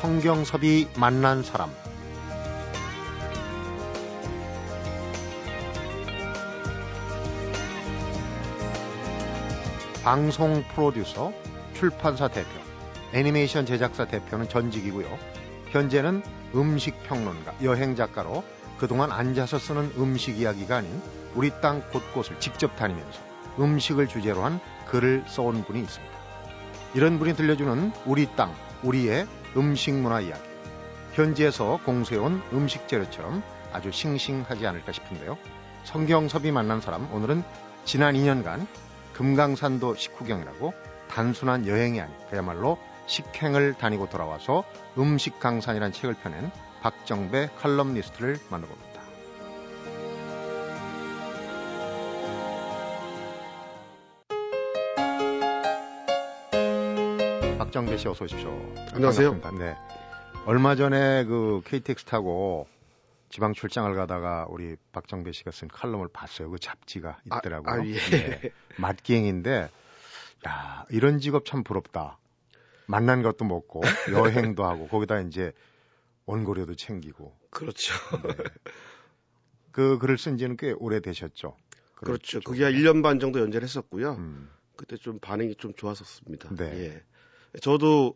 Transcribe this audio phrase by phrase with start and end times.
[0.00, 1.70] 성경섭이 만난 사람
[10.04, 11.32] 방송 프로듀서,
[11.74, 12.48] 출판사 대표,
[13.12, 15.06] 애니메이션 제작사 대표는 전직이고요.
[15.70, 16.22] 현재는
[16.54, 18.44] 음식 평론가, 여행 작가로
[18.78, 21.02] 그동안 앉아서 쓰는 음식 이야기가 아닌
[21.34, 23.20] 우리 땅 곳곳을 직접 다니면서
[23.58, 26.18] 음식을 주제로 한 글을 써온 분이 있습니다.
[26.94, 28.54] 이런 분이 들려주는 우리 땅,
[28.84, 29.26] 우리의
[29.56, 30.42] 음식 문화 이야기.
[31.14, 35.36] 현지에서 공수해온 음식 재료처럼 아주 싱싱하지 않을까 싶은데요.
[35.84, 37.42] 성경섭이 만난 사람, 오늘은
[37.84, 38.66] 지난 2년간
[39.14, 40.74] 금강산도 식후경이라고
[41.10, 44.64] 단순한 여행이 아닌 그야말로 식행을 다니고 돌아와서
[44.98, 46.50] 음식 강산이라는 책을 펴낸
[46.82, 48.87] 박정배 칼럼니스트를 만나봅니다.
[57.68, 58.48] 박정배 씨 어서 오십시오.
[58.94, 59.42] 안녕하세요.
[59.42, 59.50] 반갑습니다.
[59.62, 59.76] 네.
[60.46, 62.66] 얼마 전에 그 KTX 타고
[63.28, 66.48] 지방 출장을 가다가 우리 박정배 씨가 쓴 칼럼을 봤어요.
[66.48, 67.82] 그 잡지가 아, 있더라고요.
[67.82, 67.92] 아, 예.
[67.92, 68.52] 네.
[68.78, 69.68] 맛기행인데,
[70.48, 72.18] 야, 이런 직업 참 부럽다.
[72.86, 73.82] 만난 것도 먹고,
[74.56, 75.52] 여행도 하고, 거기다 이제
[76.24, 77.36] 원고료도 챙기고.
[77.50, 77.92] 그렇죠.
[78.22, 78.34] 네.
[79.72, 81.54] 그 글을 쓴 지는 꽤 오래 되셨죠.
[81.96, 82.40] 그렇죠.
[82.40, 84.12] 그게 한 1년 반 정도 연재를 했었고요.
[84.12, 86.54] 음, 그때 좀 반응이 좀 좋았었습니다.
[86.54, 86.64] 네.
[86.64, 87.02] 예.
[87.60, 88.14] 저도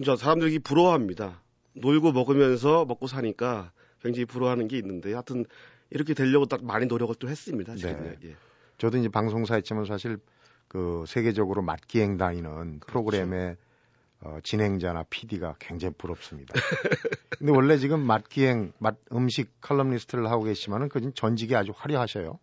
[0.00, 1.42] 이제 사람들이 부러워합니다.
[1.74, 5.44] 놀고 먹으면서 먹고 사니까 굉장히 부러워하는 게 있는데 하여튼
[5.90, 7.74] 이렇게 되려고 딱 많이 노력을 또 했습니다.
[7.76, 8.28] 지금 네.
[8.30, 8.36] 예.
[8.78, 10.18] 저도 이제 방송사 했지만 사실
[10.68, 12.86] 그 세계적으로 맛기행 다니는 그렇죠.
[12.86, 13.56] 프로그램의
[14.22, 16.54] 어, 진행자나 PD가 굉장히 부럽습니다.
[17.38, 22.38] 근데 원래 지금 맛기행, 맛 음식 칼럼니스트를 하고 계시지만은 그 전직이 아주 화려하셔요.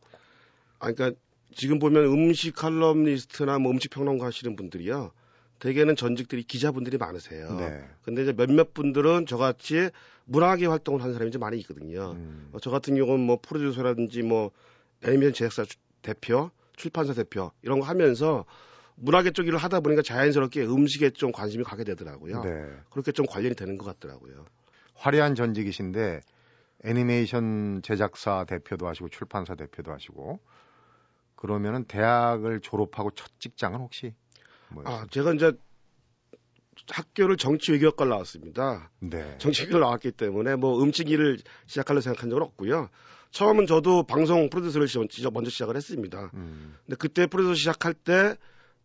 [0.80, 1.20] 아, 그러니까
[1.56, 5.12] 지금 보면 음식 칼럼니스트나 뭐 음식 평론가 하시는 분들이요.
[5.60, 7.56] 대개는 전직들이 기자분들이 많으세요.
[7.58, 7.84] 네.
[8.04, 9.90] 근데 이제 몇몇 분들은 저같이
[10.26, 12.12] 문화계 활동을 하는 사람이 좀 많이 있거든요.
[12.14, 14.52] 음, 어, 저 같은 경우는 뭐 프로듀서라든지 뭐
[15.04, 18.46] 애니메이션 제작사 주- 대표, 출판사 대표 이런 거 하면서
[18.96, 22.42] 문화계 쪽 일을 하다 보니까 자연스럽게 음식에 좀 관심이 가게 되더라고요.
[22.42, 22.70] 네.
[22.90, 24.46] 그렇게 좀 관련이 되는 것 같더라고요.
[24.96, 26.22] 화려한 전직이신데
[26.86, 30.40] 애니메이션 제작사 대표도 하시고 출판사 대표도 하시고
[31.36, 34.14] 그러면은 대학을 졸업하고 첫 직장은 혹시
[34.72, 34.96] 뭐였어요?
[34.96, 35.52] 아, 제가 이제
[36.90, 38.90] 학교를 정치외교학과를 나왔습니다.
[39.00, 39.36] 네.
[39.38, 41.38] 정치외교를 나왔기 때문에 뭐 음식 일을
[41.68, 42.90] 시작하려 생각한 적은 없고요.
[43.32, 44.98] 처음은 저도 방송 프로듀서를 시-
[45.32, 46.32] 먼저 시작을 했습니다.
[46.34, 48.36] 음, 근데 그때 프로듀서 시작할 때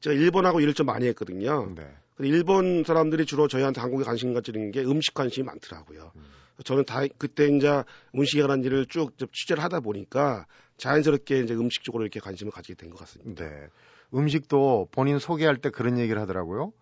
[0.01, 1.73] 제가 일본하고 일을 좀 많이 했거든요.
[1.75, 1.89] 네.
[2.15, 6.13] 근데 일본 사람들이 주로 저희한테 한국에 관심 가지는 게 음식 관심이 많더라고요.
[6.17, 6.23] 음.
[6.63, 7.83] 저는 다 그때 이제
[8.15, 12.91] 음식에 관한 일을 쭉 취재를 하다 보니까 자연스럽게 이제 음식 쪽으로 이렇게 관심을 가지게 된
[12.91, 13.45] 것 같습니다.
[13.45, 13.67] 네.
[14.15, 16.73] 음식도 본인 소개할 때 그런 얘기를 하더라고요.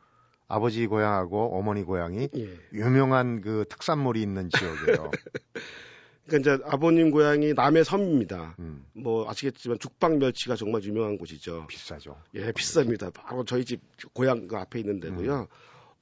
[0.48, 2.58] 아버지 고향하고 어머니 고향이 예.
[2.74, 5.10] 유명한 그 특산물이 있는 지역이에요.
[6.26, 8.56] 그러니까 이제 아버님 고향이 남해 섬입니다.
[8.60, 11.66] 음, 뭐 아시겠지만 죽방 멸치가 정말 유명한 곳이죠.
[11.68, 12.16] 비싸죠.
[12.34, 13.12] 예, 비쌉니다.
[13.12, 13.80] 바로 저희 집
[14.12, 15.40] 고향 그 앞에 있는 데고요.
[15.40, 15.46] 음.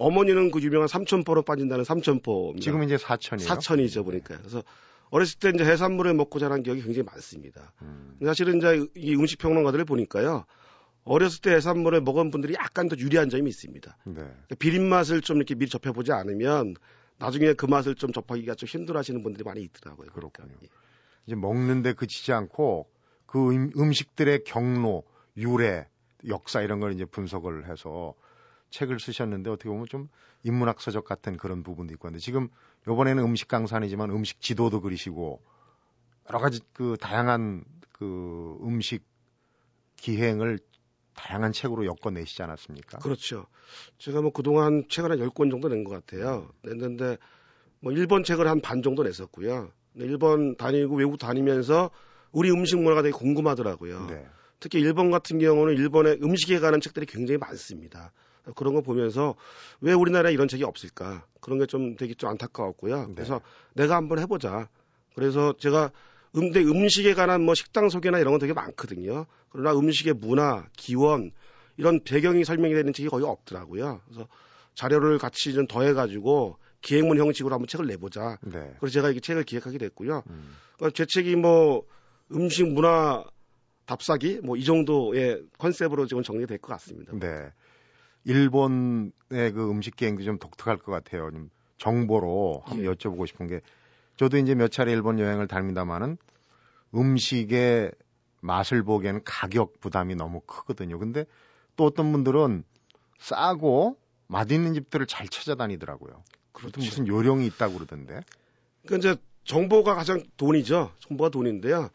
[0.00, 2.64] 어머니는 그 유명한 삼천포로 빠진다는 삼천포입니다.
[2.64, 3.46] 지금 이제 사천이에요.
[3.46, 4.38] 사천이죠 보니까.
[4.38, 4.62] 그래서
[5.10, 7.74] 어렸을 때 이제 해산물을 먹고 자란 기억이 굉장히 많습니다.
[7.82, 10.46] 음, 사실은 이제 이 음식 평론가들을 보니까요.
[11.04, 13.96] 어렸을 때 해산물을 먹은 분들이 약간 더 유리한 점이 있습니다.
[14.04, 14.14] 네.
[14.14, 16.76] 그러니까 비린 맛을 좀 이렇게 미리 접해보지 않으면
[17.18, 20.08] 나중에 그 맛을 좀 접하기가 좀 힘들어하시는 분들이 많이 있더라고요.
[20.12, 20.44] 그러니까.
[20.44, 20.68] 그렇군요.
[21.26, 22.88] 이제 먹는데 그치지 않고
[23.26, 25.02] 그 음, 음식들의 경로,
[25.36, 25.88] 유래,
[26.26, 28.14] 역사 이런 걸 이제 분석을 해서
[28.70, 30.08] 책을 쓰셨는데 어떻게 보면 좀
[30.42, 32.48] 인문학 서적 같은 그런 부분도 있고 한데 지금
[32.88, 35.42] 요번에는 음식 강산이지만 음식 지도도 그리시고
[36.28, 39.04] 여러 가지 그 다양한 그 음식
[39.96, 40.58] 기행을
[41.14, 42.98] 다양한 책으로 엮어내시지 않았습니까?
[42.98, 43.46] 그렇죠.
[43.98, 46.48] 제가 뭐 그동안 책을 한 10권 정도 낸 것 같아요.
[46.62, 47.18] 냈는데
[47.80, 49.70] 뭐 일본 책을 한 반 정도 냈었고요.
[49.94, 51.90] 일본 다니고 외국 다니면서
[52.32, 54.06] 우리 음식 문화가 되게 궁금하더라고요.
[54.06, 54.26] 네.
[54.60, 58.12] 특히 일본 같은 경우는 일본의 음식에 관한 책들이 굉장히 많습니다.
[58.54, 59.34] 그런 거 보면서
[59.80, 61.24] 왜 우리나라에 이런 책이 없을까?
[61.40, 63.06] 그런 게 좀 되게 좀 안타까웠고요.
[63.08, 63.14] 네.
[63.14, 63.40] 그래서
[63.74, 64.68] 내가 한번 해보자.
[65.14, 65.90] 그래서 제가
[66.36, 69.26] 음대 음식에 관한 뭐 식당 소개나 이런 건 되게 많거든요.
[69.50, 71.32] 그러나 음식의 문화, 기원
[71.76, 74.00] 이런 배경이 설명이 되는 책이 거의 없더라고요.
[74.06, 74.28] 그래서
[74.74, 78.38] 자료를 같이 좀 더해가지고 기획문 형식으로 한번 책을 내보자.
[78.42, 78.74] 네.
[78.78, 80.22] 그래서 제가 이렇게 책을 기획하게 됐고요.
[80.30, 81.84] 음, 그러니까 제 책이 뭐
[82.32, 83.24] 음식 문화
[83.86, 87.12] 답사기 뭐 이 정도의 컨셉으로 지금 정리될 것 같습니다.
[87.18, 87.50] 네.
[88.24, 91.30] 일본의 그 음식 기행도 좀 독특할 것 같아요.
[91.30, 92.90] 좀 정보로 한번 예.
[92.90, 93.60] 여쭤보고 싶은 게
[94.16, 96.18] 저도 이제 몇 차례 일본 여행을 다닙니다만은
[96.94, 97.92] 음식의
[98.40, 100.98] 맛을 보기에는 가격 부담이 너무 크거든요.
[100.98, 101.24] 근데
[101.76, 102.64] 또 어떤 분들은
[103.18, 103.96] 싸고
[104.26, 106.22] 맛있는 집들을 잘 찾아다니더라고요.
[106.52, 108.20] 그것도 무슨 요령이 있다고 그러던데.
[108.84, 110.92] 그러니까 이제 정보가 가장 돈이죠.
[111.00, 111.90] 정보가 돈인데요.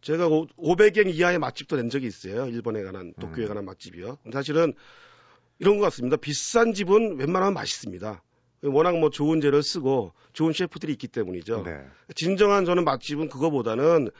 [0.00, 2.46] 제가 500엔 이하의 맛집도 낸 적이 있어요.
[2.46, 3.48] 일본에 관한 도쿄에 음.
[3.48, 4.18] 관한 맛집이요.
[4.32, 4.74] 사실은
[5.62, 6.16] 이런 것 같습니다.
[6.16, 8.20] 비싼 집은 웬만하면 맛있습니다.
[8.64, 11.62] 워낙 뭐 좋은 재료를 쓰고 좋은 셰프들이 있기 때문이죠.
[11.62, 11.84] 네.
[12.16, 14.10] 진정한 저는 맛집은 그거보다는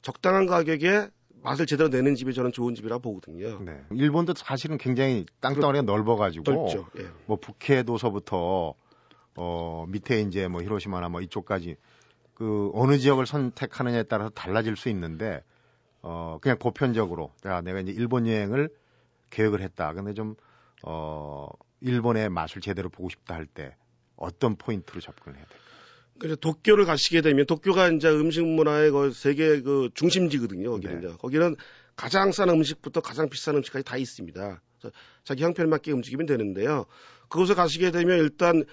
[0.00, 1.08] 적당한 가격에
[1.42, 3.58] 맛을 제대로 내는 집이 저는 좋은 집이라 고 보거든요.
[3.64, 3.82] 네.
[3.90, 6.86] 일본도 사실은 굉장히 땅덩어리가 넓어가지고 넓죠.
[6.98, 7.08] 예.
[7.26, 8.74] 뭐 북해도서부터
[9.34, 11.74] 어 밑에 이제 뭐 히로시마나 뭐 이쪽까지
[12.34, 15.42] 그 어느 지역을 선택하느냐에 따라서 달라질 수 있는데
[16.00, 18.68] 어 그냥 보편적으로 야 내가 이제 일본 여행을
[19.30, 19.92] 계획을 했다.
[19.94, 20.36] 근데 좀
[20.82, 21.48] 어
[21.80, 23.74] 일본의 맛을 제대로 보고 싶다 할 때
[24.16, 25.62] 어떤 포인트로 접근을 해야 될까요?
[26.18, 30.70] 그래서 도쿄를 가시게 되면 도쿄가 이제 음식 문화의 그 세계 그 중심지거든요.
[30.70, 31.08] 거기는 네.
[31.18, 31.56] 거기는
[31.96, 34.60] 가장 싼 음식부터 가장 비싼 음식까지 다 있습니다.
[35.24, 36.86] 자기 형편에 맞게 움직이면 되는데요.
[37.28, 38.64] 그곳에 가시게 되면 일단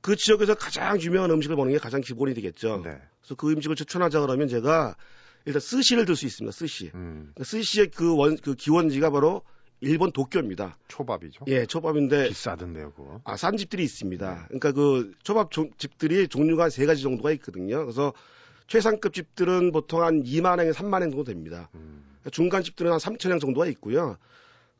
[0.00, 2.82] 그 지역에서 가장 유명한 음식을 먹는 게 가장 기본이 되겠죠.
[2.84, 3.00] 네.
[3.20, 4.96] 그래서 그 음식을 추천하자 그러면 제가
[5.44, 6.52] 일단 스시를 들 수 있습니다.
[6.52, 6.90] 스시.
[6.94, 7.32] 음.
[7.42, 9.42] 스시의 그 원, 그 기원지가 바로
[9.82, 10.78] 일본 도쿄입니다.
[10.88, 11.44] 초밥이죠.
[11.48, 13.20] 예, 초밥인데 비싸던데요, 그거.
[13.24, 14.30] 아, 싼 집들이 있습니다.
[14.30, 14.40] 네.
[14.46, 17.82] 그러니까 그 초밥 조, 집들이 종류가 세 가지 정도가 있거든요.
[17.84, 18.12] 그래서
[18.68, 21.68] 최상급 집들은 보통 한 2만 원에 3만 원 정도 됩니다.
[21.74, 22.04] 음.
[22.30, 24.16] 중간 집들은 한 3천 원 정도가 있고요.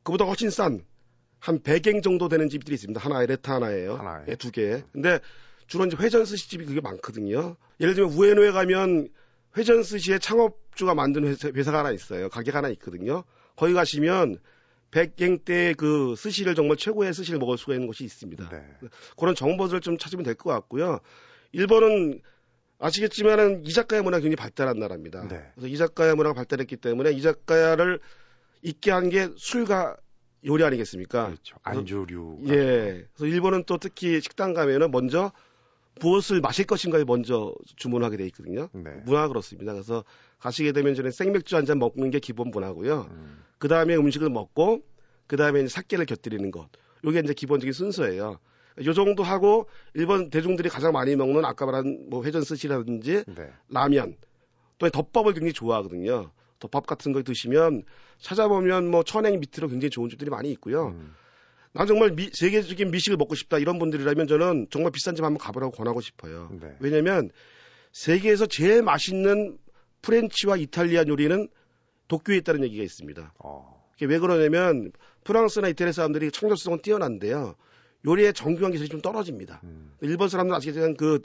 [0.05, 0.85] 그보다 훨씬 싼
[1.43, 3.01] 한 100엔 정도 되는 집들이 있습니다.
[3.01, 3.97] 하나에 레타 하나예요.
[3.97, 4.27] 하나에.
[4.29, 4.85] 예, 두 개.
[4.93, 5.19] 근데
[5.67, 7.57] 주로 이제 회전 스시 집이 그게 많거든요.
[7.81, 9.09] 예를 들면 우에노에 가면
[9.57, 12.29] 회전 스시의 창업주가 만든 회사, 회사가 하나 있어요.
[12.29, 13.25] 가게가 하나 있거든요.
[13.57, 14.39] 거기 가시면
[14.93, 18.49] 100엔대 그 스시를 정말 최고의 스시를 먹을 수가 있는 곳이 있습니다.
[18.51, 18.63] 네.
[19.17, 21.01] 그런 정보들을 좀 찾으면 될 것 같고요.
[21.53, 22.21] 일본은
[22.79, 25.27] 아시겠지만은 이자카야 문화가 굉장히 발달한 나라입니다.
[25.29, 25.43] 네.
[25.55, 28.01] 그래서 이자카야 문화가 발달했기 때문에 이자카야를
[28.63, 29.97] 있게 한 게 술과
[30.45, 31.27] 요리 아니겠습니까?
[31.27, 31.57] 그렇죠.
[31.63, 32.41] 안주류.
[32.49, 33.07] 예.
[33.15, 35.31] 그래서 일본은 또 특히 식당 가면은 먼저
[36.01, 38.69] 무엇을 마실 것인가에 먼저 주문하게 돼 있거든요.
[38.73, 38.91] 네.
[39.05, 39.73] 문화 그렇습니다.
[39.73, 40.05] 그래서
[40.43, 43.07] 가시게 되면 저는 생맥주 한 잔 먹는 게 기본 문화고요.
[43.11, 43.43] 음.
[43.59, 44.83] 그 다음에 음식을 먹고
[45.29, 46.69] 그 다음에 사케를 곁들이는 것.
[47.05, 48.39] 요게 이제 기본적인 순서예요.
[48.85, 53.51] 요 정도 하고 일본 대중들이 가장 많이 먹는 아까 말한 뭐 회전 스시라든지 네.
[53.69, 54.17] 라면
[54.79, 56.33] 또 덮밥을 굉장히 좋아하거든요.
[56.59, 57.85] 덮밥 같은 걸 드시면
[58.19, 60.89] 찾아보면 뭐 천행 밑으로 굉장히 좋은 집들이 많이 있고요.
[60.89, 61.15] 음.
[61.73, 65.73] 난 정말 미, 세계적인 미식을 먹고 싶다 이런 분들이라면 저는 정말 비싼 집 한번 가보라고
[65.73, 66.51] 권하고 싶어요.
[66.61, 66.77] 네.
[66.81, 67.31] 왜냐면
[67.93, 69.59] 세계에서 제일 맛있는
[70.03, 71.49] 프렌치와 이탈리안 요리는
[72.09, 73.35] 도쿄에 있다는 얘기가 있습니다.
[73.39, 73.83] 어.
[74.01, 74.93] 왜 그러냐면
[75.25, 77.55] 프랑스나 이태리 사람들이 청결성은 뛰어난데요.
[78.05, 79.61] 요리의 정교한 기술이 좀 떨어집니다.
[79.63, 79.93] 음.
[80.01, 81.21] 일본 사람들은 아시겠지만 그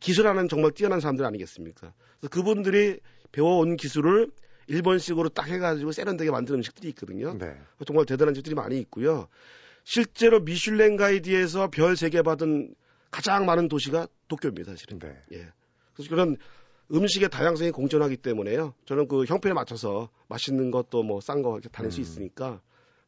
[0.00, 1.92] 기술하는 정말 뛰어난 사람들 아니겠습니까?
[2.18, 2.98] 그래서 그분들이
[3.30, 4.30] 배워온 기술을
[4.66, 7.34] 일본식으로 딱 해가지고 세련되게 만든 음식들이 있거든요.
[7.38, 7.56] 네.
[7.86, 9.28] 정말 대단한 집들이 많이 있고요.
[9.84, 12.74] 실제로 미슐랭 가이드에서 별 세 개 받은
[13.10, 14.98] 가장 많은 도시가 도쿄입니다, 사실은.
[14.98, 15.16] 네.
[15.32, 15.48] 예.
[15.94, 16.36] 그래서 그런
[16.92, 18.74] 음식의 다양성이 공존하기 때문에요.
[18.86, 21.90] 저는 그 형편에 맞춰서 맛있는 것도 뭐 싼 거 다닐 음.
[21.90, 22.60] 수 있으니까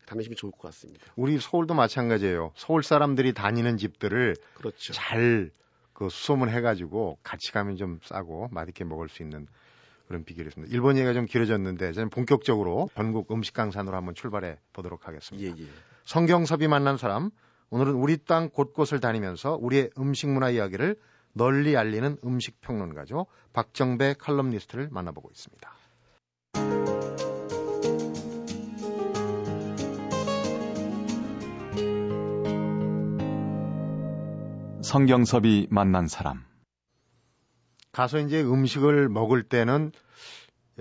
[0.07, 1.05] 다니시면 좋을 것 같습니다.
[1.17, 2.53] 우리 서울도 마찬가지예요.
[2.57, 4.93] 서울 사람들이 다니는 집들을 그렇죠.
[4.93, 5.51] 잘
[6.01, 9.47] 그 수소문 해가지고 같이 가면 좀 싸고 맛있게 먹을 수 있는
[10.09, 10.73] 그런 비결이었습니다.
[10.75, 15.47] 일본 얘기가 좀 길어졌는데 저는 본격적으로 전국 음식 강산으로 한번 출발해 보도록 하겠습니다.
[15.47, 15.69] 예, 예.
[16.05, 17.31] 성경섭이 만난 사람
[17.69, 20.97] 오늘은 우리 땅 곳곳을 다니면서 우리의 음식 문화 이야기를
[21.33, 23.27] 널리 알리는 음식 평론가죠.
[23.53, 25.71] 박정배 칼럼니스트를 만나보고 있습니다.
[34.83, 36.45] 성경섭이 만난 사람
[37.93, 39.93] 가서 이제 음식을 먹을 때는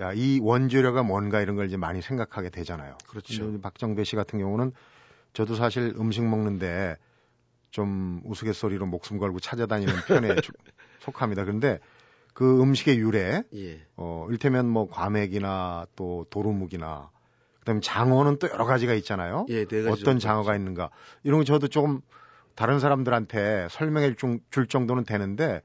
[0.00, 2.96] 야, 이 원재료가 뭔가 이런 걸 이제 많이 생각하게 되잖아요.
[3.08, 3.60] 그렇죠.
[3.60, 4.72] 박정배 씨 같은 경우는
[5.32, 6.96] 저도 사실 음식 먹는데
[7.70, 10.28] 좀 우스갯소리로 목숨 걸고 찾아다니는 편에
[11.00, 11.44] 속합니다.
[11.44, 11.78] 그런데
[12.34, 13.86] 그 음식의 유래, 예.
[13.96, 17.10] 어, 일테면 뭐 과메기나 또 도루묵이나
[17.60, 19.46] 그다음에 장어는 또 여러 가지가 있잖아요.
[19.48, 20.90] 예, 네 어떤 장어가 있는가
[21.22, 22.00] 이런 거 저도 조금
[22.54, 24.14] 다른 사람들한테 설명해
[24.50, 25.62] 줄 정도는 되는데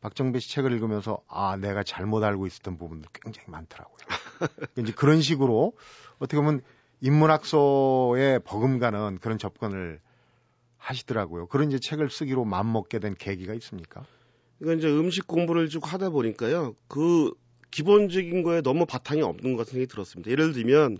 [0.00, 3.96] 박정배 씨 책을 읽으면서 아 내가 잘못 알고 있었던 부분들 굉장히 많더라고요.
[4.76, 5.72] 이제 그런 식으로
[6.18, 6.62] 어떻게 보면
[7.00, 10.00] 인문학서에 버금가는 그런 접근을
[10.82, 11.46] 하시더라고요.
[11.46, 14.04] 그런 이제 책을 쓰기로 마음 먹게 된 계기가 있습니까?
[14.58, 16.74] 그러니까 이제 음식 공부를 쭉 하다 보니까요.
[16.88, 17.32] 그
[17.70, 20.30] 기본적인 거에 너무 바탕이 없는 것 같은 생각이 들었습니다.
[20.30, 20.98] 예를 들면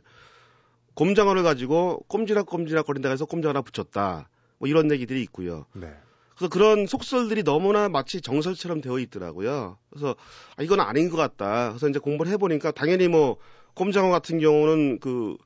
[0.94, 4.28] 곰장어를 가지고 꼼지락꼼지락 거린다 해서 꼼장 하나 붙였다.
[4.58, 5.66] 뭐 이런 얘기들이 있고요.
[5.74, 5.92] 네.
[6.36, 9.78] 그래서 그런 속설들이 너무나 마치 정설처럼 되어 있더라고요.
[9.90, 10.16] 그래서
[10.56, 11.70] 아, 이건 아닌 것 같다.
[11.70, 13.36] 그래서 이제 공부를 해보니까 당연히 뭐
[13.74, 15.36] 꼼장어 같은 경우는 그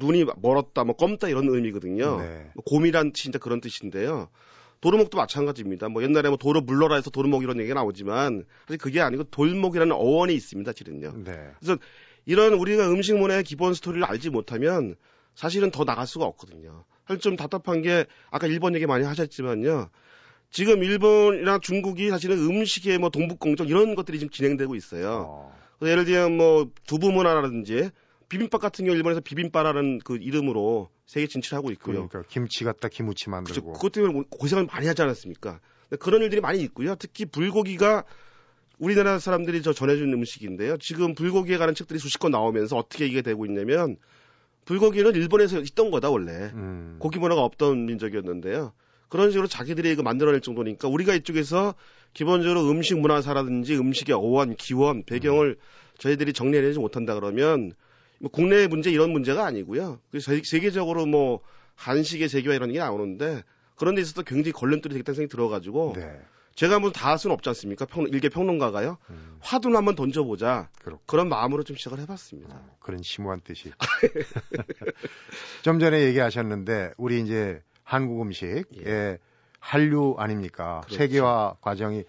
[0.00, 2.20] 눈이 멀었다, 뭐 검다 이런 의미거든요.
[2.20, 2.50] 네.
[2.54, 4.28] 뭐 곰이란 진짜 그런 뜻인데요.
[4.80, 5.88] 도루묵도 마찬가지입니다.
[5.88, 10.34] 뭐 옛날에 뭐 도루 물러라 해서 도루묵 이런 얘기가 나오지만 사실 그게 아니고 돌목이라는 어원이
[10.34, 11.12] 있습니다, 실은요.
[11.24, 11.50] 네.
[11.60, 11.78] 그래서
[12.24, 14.96] 이런 우리가 음식 문화의 기본 스토리를 알지 못하면
[15.34, 16.84] 사실은 더 나갈 수가 없거든요.
[17.06, 19.90] 사실 좀 답답한 게 아까 일본 얘기 많이 하셨지만요.
[20.50, 25.26] 지금 일본이나 중국이 사실은 음식의 뭐 동북공정 이런 것들이 지금 진행되고 있어요.
[25.28, 25.60] 어.
[25.82, 27.90] 예를 들면 뭐 두부 문화라든지
[28.30, 32.08] 비빔밥 같은 경우 일본에서 비빔밥이라는 그 이름으로 세계 진출하고 있고요.
[32.08, 33.30] 그러니까 김치 갖다 기무치 그렇죠.
[33.30, 33.72] 만들고.
[33.72, 35.60] 그것 때문에 뭐 고생을 많이 하지 않았습니까?
[35.98, 36.94] 그런 일들이 많이 있고요.
[36.94, 38.04] 특히 불고기가
[38.78, 40.78] 우리나라 사람들이 저 전해주는 음식인데요.
[40.78, 43.96] 지금 불고기에 관한 책들이 수십 권 나오면서 어떻게 이게 되고 있냐면
[44.64, 46.96] 불고기는 일본에서 있던 거다 원래 음.
[47.00, 48.72] 고기 문화가 없던 민족이었는데요.
[49.08, 51.74] 그런 식으로 자기들이 이거 만들어낼 정도니까 우리가 이쪽에서
[52.14, 55.56] 기본적으로 음식 문화사라든지 음식의 어원, 기원, 배경을
[55.98, 57.72] 저희들이 정리해내지 못한다 그러면
[58.20, 59.98] 뭐 국내 문제 이런 문제가 아니고요.
[60.10, 61.40] 그래서 세- 세계적으로 뭐
[61.74, 63.42] 한식의 세계화 이런 게 나오는데
[63.76, 66.20] 그런 데 있어서 굉장히 걸림돌이 되겠다는 생각이 들어가지고 네.
[66.54, 67.86] 제가 한번 다할 수는 없지 않습니까?
[67.86, 68.98] 평, 일개 평론가가요.
[69.08, 69.36] 음.
[69.40, 70.68] 화두는 한번 던져보자.
[70.82, 71.02] 그렇고.
[71.06, 72.54] 그런 마음으로 좀 시작을 해봤습니다.
[72.54, 73.72] 어, 그런 심오한 뜻이.
[75.62, 79.18] 좀 전에 얘기하셨는데 우리 이제 한국 음식의
[79.58, 80.80] 한류 아닙니까?
[80.84, 80.96] 그렇죠.
[80.96, 82.04] 세계화 과정이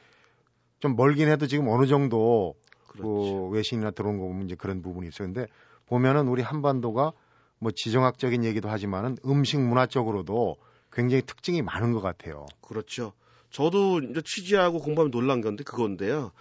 [0.79, 2.55] 좀 멀긴 해도 지금 어느 정도
[2.87, 3.07] 그렇죠.
[3.07, 5.27] 그 외신이나 들어온 거 보면 이제 그런 부분이 있어요.
[5.31, 5.47] 근데
[5.91, 7.11] 보면은 우리 한반도가
[7.59, 10.55] 뭐 지정학적인 얘기도 하지만은 음식 문화적으로도
[10.89, 12.45] 굉장히 특징이 많은 것 같아요.
[12.61, 13.11] 그렇죠.
[13.49, 16.31] 저도 이제 취재하고 공부하면 놀란 건데 그건데요.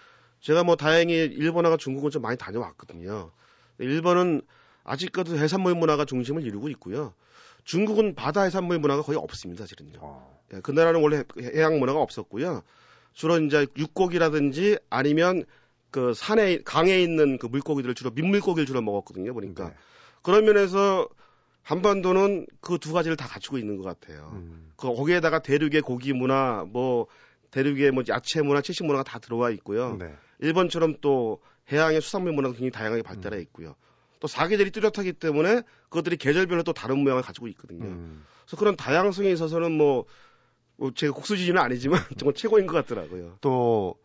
[0.40, 3.32] 제가 뭐 다행히 일본하고 중국은 좀 많이 다녀왔거든요.
[3.78, 4.42] 일본은
[4.84, 7.12] 아직까지 해산물 문화가 중심을 이루고 있고요.
[7.64, 9.98] 중국은 바다 해산물 문화가 거의 없습니다, 사실은요.
[10.00, 12.62] 어, 예, 그 나라는 원래 해양 문화가 없었고요.
[13.14, 15.44] 주로 이제 육고기라든지 아니면
[15.90, 19.32] 그 산에 강에 있는 그 물고기들을 주로 민물고기를 주로 먹었거든요.
[19.34, 19.74] 보니까 네.
[20.22, 21.08] 그런 면에서
[21.62, 24.30] 한반도는 그 두 가지를 다 갖추고 있는 것 같아요.
[24.32, 27.06] 음, 그 거기에다가 대륙의 고기 문화, 뭐
[27.50, 29.96] 대륙의 뭐 야채 문화, 채식 문화가 다 들어와 있고요.
[29.96, 30.14] 네.
[30.40, 33.42] 일본처럼 또 해양의 수산물 문화가 굉장히 다양하게 발달해 음.
[33.42, 33.76] 있고요.
[34.20, 37.84] 또 사계절이 뚜렷하기 때문에 그것들이 계절별로 또 다른 모양을 가지고 있거든요.
[37.84, 40.04] 음, 그래서 그런 다양성에 있어서는 뭐,
[40.76, 43.38] 뭐 제가 국수지주는 아니지만 정말 최고인 것 같더라고요.
[43.40, 43.96] 또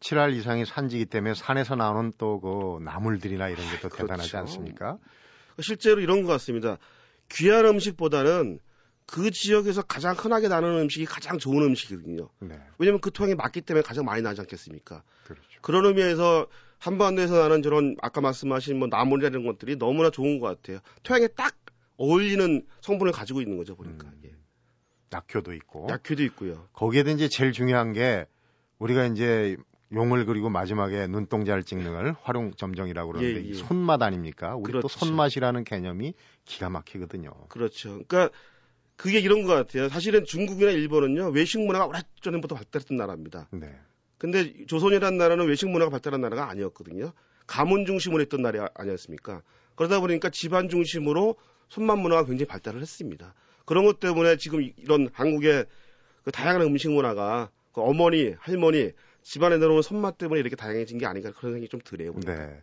[0.00, 3.96] 7할 이상의 산지기 때문에 산에서 나오는 또 그 나물들이나 이런 게더 그렇죠.
[4.06, 4.98] 대단하지 않습니까?
[5.60, 6.78] 실제로 이런 것 같습니다.
[7.30, 8.60] 귀한 음식보다는
[9.06, 12.28] 그 지역에서 가장 흔하게 나는 음식이 가장 좋은 음식이거든요.
[12.40, 15.02] 네, 왜냐면 그 토양이 맞기 때문에 가장 많이 나지 않겠습니까?
[15.24, 15.42] 그렇죠.
[15.62, 16.46] 그런 의미에서
[16.78, 20.78] 한반도에서 나는 저런 아까 말씀하신 뭐 나물이라는 것들이 너무나 좋은 것 같아요.
[21.02, 21.56] 토양에 딱
[21.96, 24.06] 어울리는 성분을 가지고 있는 거죠 보니까.
[24.06, 24.20] 음.
[24.26, 24.30] 예.
[25.12, 26.68] 약효도 있고 약효도 있고요.
[26.72, 28.26] 거기에도 이제 제일 중요한 게
[28.78, 29.56] 우리가 이제
[29.92, 33.48] 용을 그리고 마지막에 눈동자를 찍는 걸 활용 점정이라고 그러는데 예, 예.
[33.48, 34.54] 이 손맛 아닙니까?
[34.54, 34.98] 우리 또 그렇죠.
[34.98, 36.14] 손맛이라는 개념이
[36.44, 37.30] 기가 막히거든요.
[37.48, 38.00] 그렇죠.
[38.06, 38.30] 그러니까
[38.96, 39.88] 그게 이런 것 같아요.
[39.88, 43.48] 사실은 중국이나 일본은요 외식 문화가 오래전부터 발달했던 나라입니다.
[43.52, 43.74] 네.
[44.18, 47.12] 근데 조선이라는 나라는 외식 문화가 발달한 나라가 아니었거든요.
[47.46, 49.42] 가문 중심으로 했던 나라 아니었습니까?
[49.74, 51.36] 그러다 보니까 집안 중심으로
[51.68, 53.34] 손맛 문화가 굉장히 발달을 했습니다.
[53.64, 55.66] 그런 것 때문에 지금 이런 한국의
[56.24, 58.92] 그 다양한 음식 문화가 그 어머니, 할머니,
[59.28, 62.14] 집안에 내려오는 손맛 때문에 이렇게 다양해진 게 아닌가 그런 생각이 좀 드네요.
[62.24, 62.62] 네.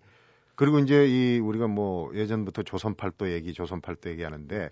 [0.55, 4.71] 그리고 이제 이 우리가 뭐 예전부터 조선팔도 얘기, 조선팔도 얘기하는데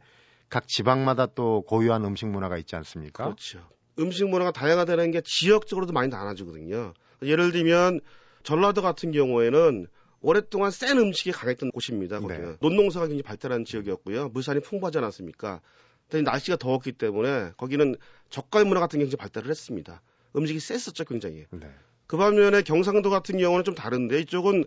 [0.50, 3.26] 각 지방마다 또 고유한 음식 문화가 있지 않습니까?
[3.26, 3.60] 그렇죠.
[4.00, 6.96] 음식 문화가 다양하다는 게 지역적으로도 많이 나눠지거든요.
[7.22, 8.02] 예를 들면
[8.42, 9.86] 전라도 같은 경우에는
[10.22, 12.22] 오랫동안 센 음식이 강했던 곳입니다.
[12.22, 12.58] 거기는 네.
[12.60, 14.30] 논농사가 굉장히 발달한 지역이었고요.
[14.30, 15.62] 물산이 풍부하지 않았습니까?
[16.10, 17.96] 날씨가 더웠기 때문에 거기는
[18.32, 20.02] 젓갈 문화 같은 게 굉장히 발달을 했습니다.
[20.36, 21.46] 음식이 셌었죠, 굉장히.
[21.52, 21.70] 네.
[22.08, 24.66] 그 반면에 경상도 같은 경우는 좀 다른데 이쪽은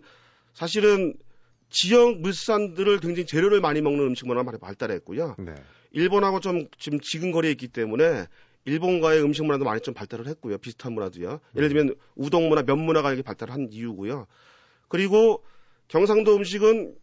[0.53, 1.13] 사실은
[1.69, 5.35] 지역 물산들을 굉장히 재료를 많이 먹는 음식 문화가 많이 발달했고요.
[5.39, 5.53] 네.
[5.91, 8.25] 일본하고 좀 지금 지근거리에 있기 때문에
[8.65, 10.57] 일본과의 음식 문화도 많이 좀 발달을 했고요.
[10.57, 11.39] 비슷한 문화도요.
[11.55, 14.27] 예를 들면 우동 문화, 면 문화가 이렇게 발달한 이유고요.
[14.89, 15.43] 그리고
[15.87, 16.95] 경상도 음식은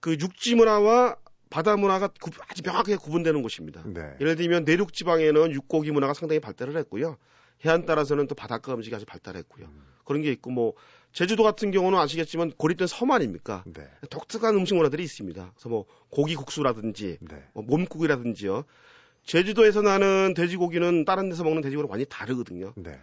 [0.00, 1.16] 그 육지 문화와
[1.50, 3.82] 바다 문화가 구- 아주 명확하게 구분되는 곳입니다.
[3.86, 4.16] 네.
[4.20, 7.16] 예를 들면 내륙 지방에는 육고기 문화가 상당히 발달을 했고요.
[7.64, 9.68] 해안 따라서는 또 바닷가 음식이 아주 발달했고요.
[10.04, 10.74] 그런 게 있고 뭐
[11.12, 13.64] 제주도 같은 경우는 아시겠지만 고립된 섬 아닙니까?
[13.66, 13.88] 네.
[14.10, 15.52] 독특한 음식 문화들이 있습니다.
[15.54, 17.42] 그래서 뭐 고기 국수라든지 네.
[17.54, 18.64] 뭐 몸국이라든지요.
[19.24, 22.72] 제주도에서 나는 돼지고기는 다른 데서 먹는 돼지고기랑 완전히 다르거든요.
[22.76, 23.00] 네.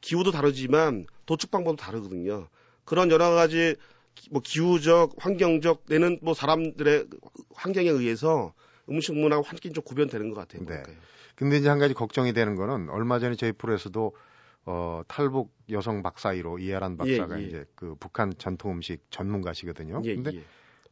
[0.00, 2.48] 기후도 다르지만 도축 방법도 다르거든요.
[2.84, 3.76] 그런 여러 가지
[4.14, 7.06] 기- 뭐 기후적, 환경적 내는 뭐 사람들의
[7.54, 8.52] 환경에 의해서
[8.88, 10.62] 음식 문화가 완전히 좀 구별되는 것 같아요.
[10.66, 10.74] 네.
[10.82, 10.96] 보니까요.
[11.34, 14.14] 근데 이제 한 가지 걱정이 되는 거는 얼마 전에 저희 프로에서도
[14.64, 17.46] 어, 탈북 여성 박사이로 이하란 박사가 예, 예.
[17.46, 20.02] 이제 그 북한 전통 음식 전문가시거든요.
[20.04, 20.44] 예, 근데 예,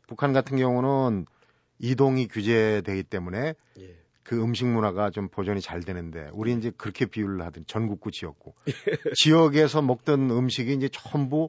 [0.06, 1.26] 북한 같은 경우는
[1.78, 3.96] 이동이 규제되기 때문에 예.
[4.22, 8.54] 그 음식 문화가 좀 보존이 잘 되는데 우리 이제 그렇게 비유를 하든 전국구 지역구
[9.16, 11.48] 지역에서 먹던 음식이 이제 전부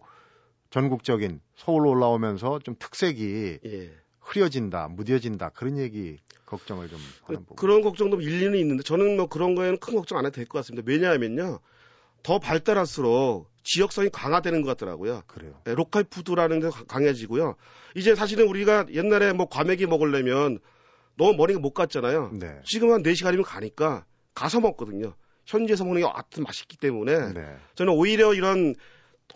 [0.70, 3.92] 전국적인 서울로 올라오면서 좀 특색이 예.
[4.32, 7.56] 흐려진다, 무뎌진다 그런 얘기 걱정을 좀 하는 부분.
[7.58, 10.84] 그런 걱정도 일리는 있는데 저는 뭐 그런 거에는 큰 걱정 안 해도 될 것 같습니다.
[10.90, 11.60] 왜냐하면요.
[12.24, 15.24] 더 발달할수록 지역성이 강화되는 것 같더라고요.
[15.28, 15.60] 그래요.
[15.64, 17.56] 네, 로컬 푸드라는 게 강해지고요.
[17.96, 20.60] 이제 사실은 우리가 옛날에 뭐 과메기 먹으려면
[21.18, 22.32] 너무 머리가 못 갔잖아요.
[22.34, 22.60] 네.
[22.66, 25.14] 지금 한 4시간이면 가니까 가서 먹거든요.
[25.46, 27.56] 현지에서 먹는 게 하여튼 맛있기 때문에 네.
[27.76, 28.76] 저는 오히려 이런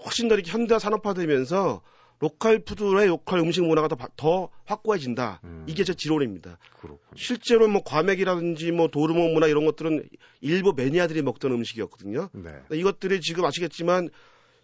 [0.04, 1.82] 훨씬 더 이렇게 현대 산업화되면서
[2.20, 5.42] local food의 local 음식 문화가 더, 더 확고해진다.
[5.44, 5.66] 음.
[5.68, 6.58] 이게 제 지론입니다.
[6.80, 7.00] 그렇군요.
[7.16, 10.08] 실제로 뭐 과메기라든지 뭐 도루묵 문화 이런 것들은
[10.42, 12.30] 일부 매니아들이 먹던 음식이었거든요.
[12.34, 12.52] 네.
[12.72, 14.10] 이것들이 지금 아시겠지만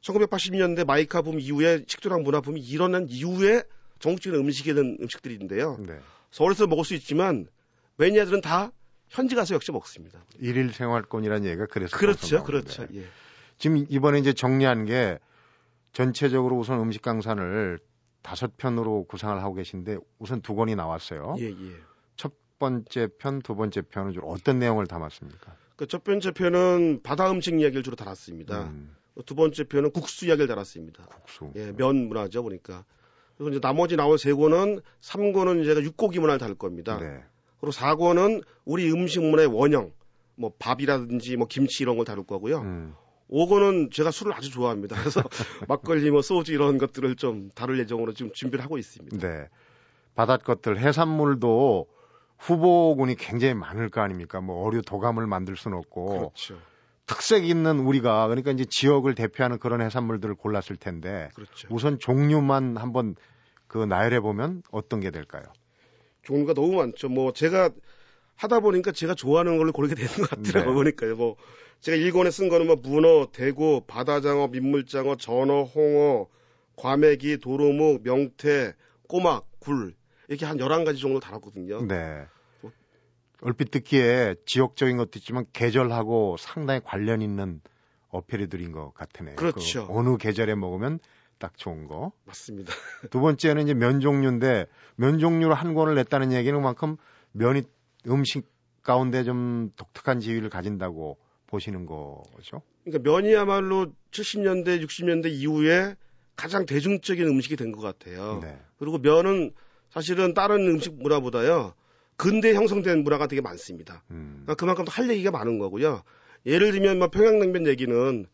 [0.01, 3.63] 1980년대 마이카 붐 이후에 식도락 문화 붐이 일어난 이후에
[3.99, 5.77] 전국적인 음식이 된 음식들인데요.
[5.85, 5.99] 네.
[6.31, 7.47] 서울에서 먹을 수 있지만
[7.97, 8.71] 매니아들은 다
[9.09, 10.23] 현지 가서 역시 먹습니다.
[10.39, 12.87] 일일 생활권이라는 얘기가 그래서 그렇죠, 그렇죠.
[12.95, 13.05] 예.
[13.57, 15.19] 지금 이번에 이제 정리한 게
[15.93, 17.79] 전체적으로 우선 음식 강산을
[18.21, 21.35] 다섯 편으로 구상을 하고 계신데 우선 두 권이 나왔어요.
[21.39, 21.75] 예, 예.
[22.15, 25.55] 첫 번째 편, 두 번째 편은 주로 어떤 내용을 담았습니까?
[25.75, 28.65] 그 첫 번째 편은 바다 음식 이야기를 주로 달았습니다.
[28.65, 28.95] 음.
[29.25, 31.03] 두 번째 편은 국수 이야기를 달았습니다.
[31.05, 31.51] 국수.
[31.55, 32.85] 예, 면 문화죠, 보니까.
[33.35, 36.99] 그리고 이제 나머지 나온 세 권은 3권은 제가 육고기 문화를 다룰 겁니다.
[36.99, 37.23] 네.
[37.59, 39.91] 그리고 4권은 우리 음식 문화의 원형,
[40.35, 42.59] 뭐 밥이라든지 뭐 김치 이런 걸 다룰 거고요.
[42.61, 42.93] 음.
[43.31, 44.97] 5권은 제가 술을 아주 좋아합니다.
[44.99, 45.21] 그래서
[45.69, 49.17] 막걸리, 뭐 소주 이런 것들을 좀 다룰 예정으로 지금 준비를 하고 있습니다.
[49.17, 49.47] 네.
[50.15, 51.87] 바닷것들, 해산물도
[52.37, 54.41] 후보군이 굉장히 많을 거 아닙니까?
[54.41, 56.07] 뭐 어류 도감을 만들 수는 없고.
[56.07, 56.57] 그렇죠.
[57.05, 61.67] 특색 있는 우리가 그러니까 이제 지역을 대표하는 그런 해산물들을 골랐을 텐데 그렇죠.
[61.69, 63.15] 우선 종류만 한번
[63.67, 65.43] 그 나열해 보면 어떤 게 될까요?
[66.23, 67.09] 종류가 너무 많죠.
[67.09, 67.69] 뭐 제가
[68.35, 70.65] 하다 보니까 제가 좋아하는 걸로 고르게 되는 것 같더라고요.
[70.65, 70.73] 네.
[70.73, 71.15] 보니까요.
[71.15, 71.35] 뭐
[71.81, 76.27] 제가 일권에 쓴 거는 뭐 문어, 대구, 바다장어, 민물장어, 전어, 홍어,
[76.75, 78.75] 과메기, 도루묵, 명태,
[79.07, 79.95] 꼬막, 굴
[80.27, 81.85] 이렇게 한 11가지 정도 달았거든요.
[81.87, 82.25] 네.
[83.41, 87.59] 얼핏 듣기에 지역적인 것도 있지만 계절하고 상당히 관련 있는
[88.09, 89.35] 어패류들인 것 같으네요.
[89.35, 89.87] 그렇죠.
[89.87, 90.99] 그 어느 계절에 먹으면
[91.39, 92.11] 딱 좋은 거.
[92.25, 92.71] 맞습니다.
[93.09, 96.97] 두 번째는 이제 면 종류인데 면 종류로 한 권을 냈다는 얘기는 그만큼
[97.31, 97.63] 면이
[98.07, 98.47] 음식
[98.83, 101.17] 가운데 좀 독특한 지위를 가진다고
[101.51, 102.61] 보시는 거죠.
[102.83, 105.95] 그러니까 면이야말로 70년대, 60년대 이후에
[106.35, 108.39] 가장 대중적인 음식이 된 것 같아요.
[108.41, 108.57] 네.
[108.79, 109.51] 그리고 면은
[109.89, 111.73] 사실은 다른 음식 문화보다요.
[112.15, 114.03] 근대 형성된 문화가 되게 많습니다.
[114.11, 114.43] 음.
[114.43, 116.03] 그러니까 그만큼 할 얘기가 많은 거고요.
[116.45, 118.25] 예를 들면 뭐 평양냉면 얘기는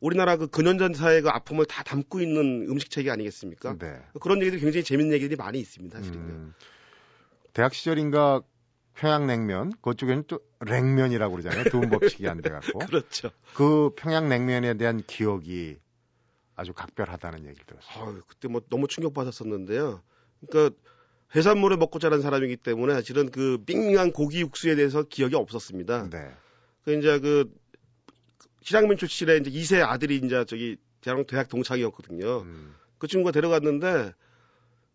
[0.00, 3.76] 우리나라 그 근현전 사회의 그 아픔을 다 담고 있는 음식 체계 아니겠습니까?
[3.78, 3.98] 네.
[4.20, 6.18] 그런 얘기들이 굉장히 재밌는 얘기들이 많이 있습니다, 사실은.
[6.20, 6.54] 음.
[7.52, 8.42] 대학 시절인가
[8.94, 11.64] 평양냉면 그쪽에는 또 냉면이라고 그러잖아요.
[11.70, 12.78] 두음 법칙이 안 돼갖고.
[12.86, 13.30] 그렇죠.
[13.54, 15.78] 그 평양냉면에 대한 기억이
[16.54, 18.04] 아주 각별하다는 얘기를 들었어요.
[18.04, 20.02] 아유, 그때 뭐 너무 충격받았었는데요.
[20.46, 20.76] 그러니까
[21.34, 26.10] 해산물을 먹고 자란 사람이기 때문에 사실은 그 밍밍한 고기 육수에 대해서 기억이 없었습니다.
[26.10, 26.30] 네.
[26.84, 27.50] 그 이제 그
[28.60, 32.42] 실향민 출신의 이제 2세 아들이 이제 저기 대학, 대학 동창이었거든요.
[32.42, 32.74] 음.
[32.98, 34.12] 그 친구가 데려갔는데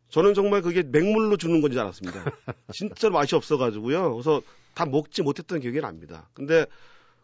[0.09, 2.23] 저는 정말 그게 맹물로 주는 건지 알았습니다.
[2.73, 4.13] 진짜 맛이 없어가지고요.
[4.13, 4.41] 그래서
[4.73, 6.29] 다 먹지 못했던 기억이 납니다.
[6.33, 6.65] 근데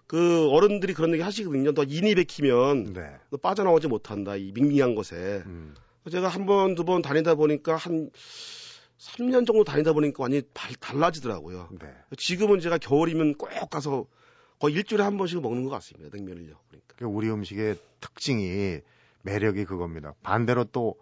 [0.08, 1.74] 그 어른들이 그런 얘기 하시거든요.
[1.74, 3.02] 너 인이 베키면 네.
[3.30, 4.36] 너 빠져나오지 못한다.
[4.36, 5.44] 이 밍밍한 것에.
[5.46, 5.74] 음.
[6.12, 8.10] 제가 한 번, 두 번 다니다 보니까 한
[9.00, 10.44] 3년 정도 다니다 보니까 완전히
[10.80, 11.70] 달라지더라고요.
[11.80, 11.88] 네.
[12.18, 14.06] 지금은 제가 겨울이면 꼭 가서
[14.60, 16.10] 거의 일주일에 한 번씩 먹는 것 같습니다.
[16.16, 16.56] 냉면을요.
[16.70, 18.80] 그러니까 우리 음식의 특징이
[19.22, 20.14] 매력이 그겁니다.
[20.24, 20.96] 반대로 또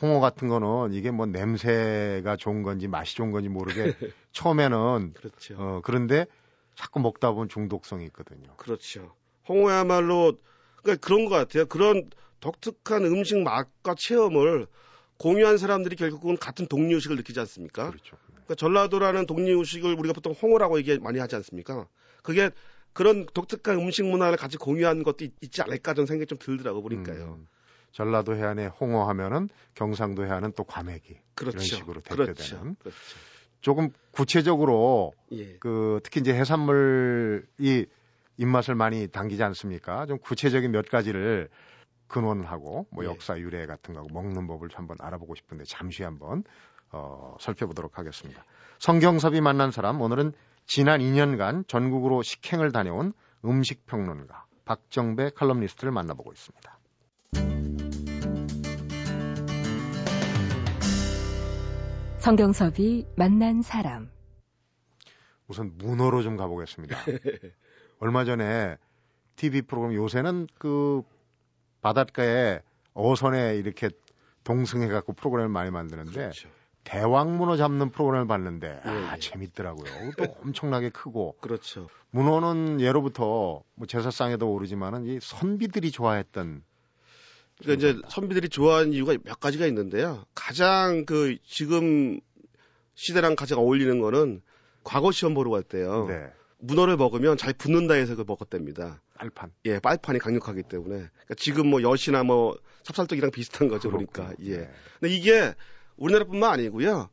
[0.00, 3.94] 홍어 같은 거는 이게 뭐 냄새가 좋은 건지 맛이 좋은 건지 모르게
[4.32, 5.54] 처음에는 그렇죠.
[5.58, 6.26] 어 그런데
[6.74, 8.54] 자꾸 먹다 보면 중독성이 있거든요.
[8.56, 9.14] 그렇죠.
[9.48, 10.38] 홍어야말로
[10.82, 11.66] 그러니까 그런 것 같아요.
[11.66, 14.66] 그런 독특한 음식 맛과 체험을
[15.18, 17.90] 공유한 사람들이 결국은 같은 독립의식을 느끼지 않습니까?
[17.90, 18.16] 그렇죠.
[18.26, 21.88] 그러니까 전라도라는 독립의식을 우리가 보통 홍어라고 얘기 많이 하지 않습니까?
[22.22, 22.50] 그게
[22.92, 27.38] 그런 독특한 음식 문화를 같이 공유한 것도 있, 지 않을까 저는 생각이 좀 들더라고 보니까요.
[27.40, 27.48] 음,
[27.96, 31.56] 전라도 해안에 홍어 하면은 경상도 해안은 또 과메기 그렇죠.
[31.56, 32.74] 이런 식으로 대표되는 그렇죠.
[32.78, 32.98] 그렇죠.
[33.62, 35.56] 조금 구체적으로 예.
[35.60, 37.86] 그 특히 이제 해산물이
[38.36, 40.04] 입맛을 많이 당기지 않습니까?
[40.04, 41.48] 좀 구체적인 몇 가지를
[42.06, 43.08] 근원하고 뭐 예.
[43.08, 46.44] 역사 유래 같은 거 먹는 법을 한번 알아보고 싶은데 잠시 한번
[46.90, 48.44] 어, 살펴보도록 하겠습니다.
[48.78, 50.34] 성경섭이 만난 사람 오늘은
[50.66, 56.75] 지난 2년간 전국으로 식행을 다녀온 음식 평론가 박정배 칼럼니스트를 만나보고 있습니다.
[62.26, 64.10] 성경섭이 만난 사람
[65.46, 66.96] 우선 문어로 좀 가보겠습니다.
[68.00, 68.78] 얼마 전에
[69.36, 71.02] TV 프로그램 요새는 그
[71.82, 72.62] 바닷가에
[72.94, 73.90] 어선에 이렇게
[74.42, 76.48] 동승해 갖고 프로그램을 많이 만드는데 그렇죠.
[76.82, 79.20] 대왕 문어 잡는 프로그램을 봤는데 아 예, 예.
[79.20, 80.10] 재밌더라고요.
[80.16, 81.88] 또 엄청나게 크고 그렇죠.
[82.10, 86.64] 문어는 예로부터 뭐 제사상에도 오르지만은 이 선비들이 좋아했던
[87.58, 90.24] 그러니까 이제 선비들이 좋아하는 이유가 몇 가지가 있는데요.
[90.34, 92.20] 가장 그 지금
[92.94, 94.42] 시대랑 가장 어울리는 거는
[94.84, 96.06] 과거 시험 보러 갈 때요.
[96.08, 96.26] 네,
[96.58, 99.02] 문어를 먹으면 잘 붙는다 해서 그 먹었답니다.
[99.16, 99.52] 알판.
[99.64, 100.94] 예, 빨판이 강력하기 때문에.
[100.96, 103.90] 그러니까 지금 뭐 엿이나 뭐 찹쌀떡이랑 비슷한 거죠.
[103.90, 104.32] 보니까.
[104.42, 104.56] 예.
[104.58, 104.70] 네.
[105.00, 105.54] 근데 이게
[105.96, 107.08] 우리나라뿐만 아니고요.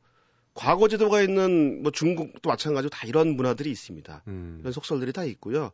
[0.54, 4.24] 과거 제도가 있는 뭐 중국도 마찬가지로 다 이런 문화들이 있습니다.
[4.28, 5.72] 음, 이런 속설들이 다 있고요.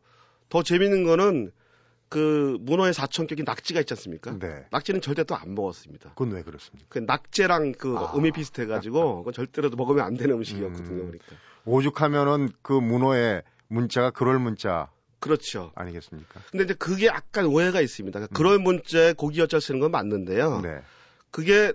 [0.48, 1.52] 더 재밌는 거는
[2.10, 4.36] 그 문어의 사천격인 낙지가 있지 않습니까?
[4.38, 4.66] 네.
[4.72, 6.10] 낙지는 절대 또 안 먹었습니다.
[6.10, 6.86] 그건 왜 그렇습니까?
[6.90, 8.12] 그 낙제랑 그 아.
[8.16, 11.02] 음이 비슷해가지고 그건 절대로 먹으면 안 되는 음식이었거든요.
[11.02, 11.06] 음.
[11.06, 11.26] 그러니까.
[11.64, 15.70] 오죽하면은 그 문어의 문자가 그럴 문자 그렇죠.
[15.76, 16.40] 아니겠습니까?
[16.50, 18.18] 근데 이제 그게 약간 오해가 있습니다.
[18.18, 20.56] 그러니까 그럴 문자에 고기 여자 쓰는 건 맞는데요.
[20.56, 20.62] 음.
[20.62, 20.80] 네.
[21.30, 21.72] 그게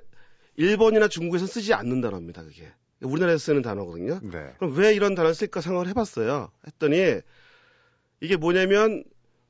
[0.58, 2.44] 일본이나 중국에서 쓰지 않는 단어입니다.
[2.44, 4.20] 그게 우리나라에서 쓰는 단어거든요.
[4.22, 4.54] 네.
[4.58, 6.52] 그럼 왜 이런 단어를 쓸까 생각을 해봤어요.
[6.68, 7.22] 했더니
[8.20, 9.04] 이게 뭐냐면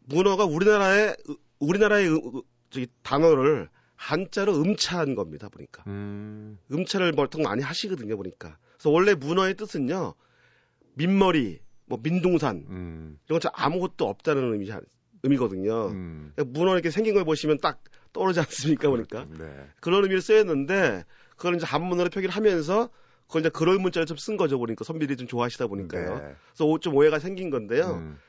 [0.07, 1.15] 문어가 우리나라의
[1.59, 2.09] 우리나라의
[2.69, 5.49] 저기 단어를 한자로 음차한 겁니다.
[5.49, 8.17] 보니까 음, 음차를 보통 많이 하시거든요.
[8.17, 10.13] 보니까 그래서 원래 문어의 뜻은요
[10.95, 14.69] 민머리, 뭐 민둥산 음, 이런 것처럼 아무것도 없다는 의미
[15.23, 15.87] 의미거든요.
[15.87, 16.31] 음.
[16.35, 17.81] 그러니까 문어 이렇게 생긴 걸 보시면 딱
[18.13, 18.89] 떠오르지 않습니까?
[18.89, 19.67] 보니까 네.
[19.79, 21.03] 그런 의미를 쓰였는데
[21.35, 22.89] 그걸 이제 한문으로 표기를 하면서
[23.27, 26.19] 그걸 이제 그럴 문자를 좀 쓴 거죠 보니까 선비들이 좀 좋아하시다 보니까요.
[26.19, 26.35] 네.
[26.49, 27.95] 그래서 오- 좀 오해가 생긴 건데요.
[27.95, 28.19] 음,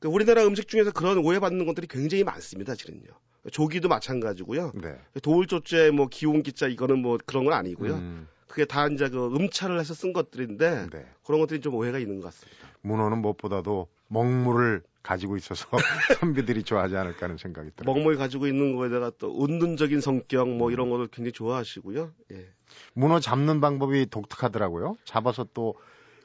[0.00, 3.08] 그 우리나라 음식 중에서 그런 오해받는 것들이 굉장히 많습니다, 실은요.
[3.52, 4.72] 조기도 마찬가지고요.
[4.74, 4.98] 네.
[5.22, 7.94] 도울조제, 뭐 기온기자 이거는 뭐 그런 건 아니고요.
[7.94, 11.06] 음, 그게 다 이제 그 음차를 해서 쓴 것들인데 네.
[11.24, 12.68] 그런 것들이 좀 오해가 있는 것 같습니다.
[12.82, 15.68] 문어는 무엇보다도 먹물을 가지고 있어서
[16.20, 17.94] 선비들이 좋아하지 않을까 하는 생각이 들어요.
[17.94, 22.12] 먹물 가지고 있는 거에다가 또 은둔적인 성격 뭐 이런 것을 굉장히 좋아하시고요.
[22.32, 22.48] 예.
[22.92, 24.96] 문어 잡는 방법이 독특하더라고요.
[25.04, 25.74] 잡아서 또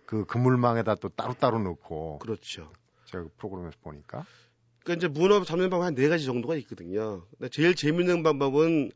[0.05, 2.71] 그 그물망에다 또 따로따로 넣고 그렇죠.
[3.15, 4.25] 제가 그 프로그램에서 보니까
[4.83, 7.25] 그러니까 이제 문어 잡는 방법 한 네 가지 정도가 있거든요.
[7.37, 8.91] 근데 제일 재밌는 방법은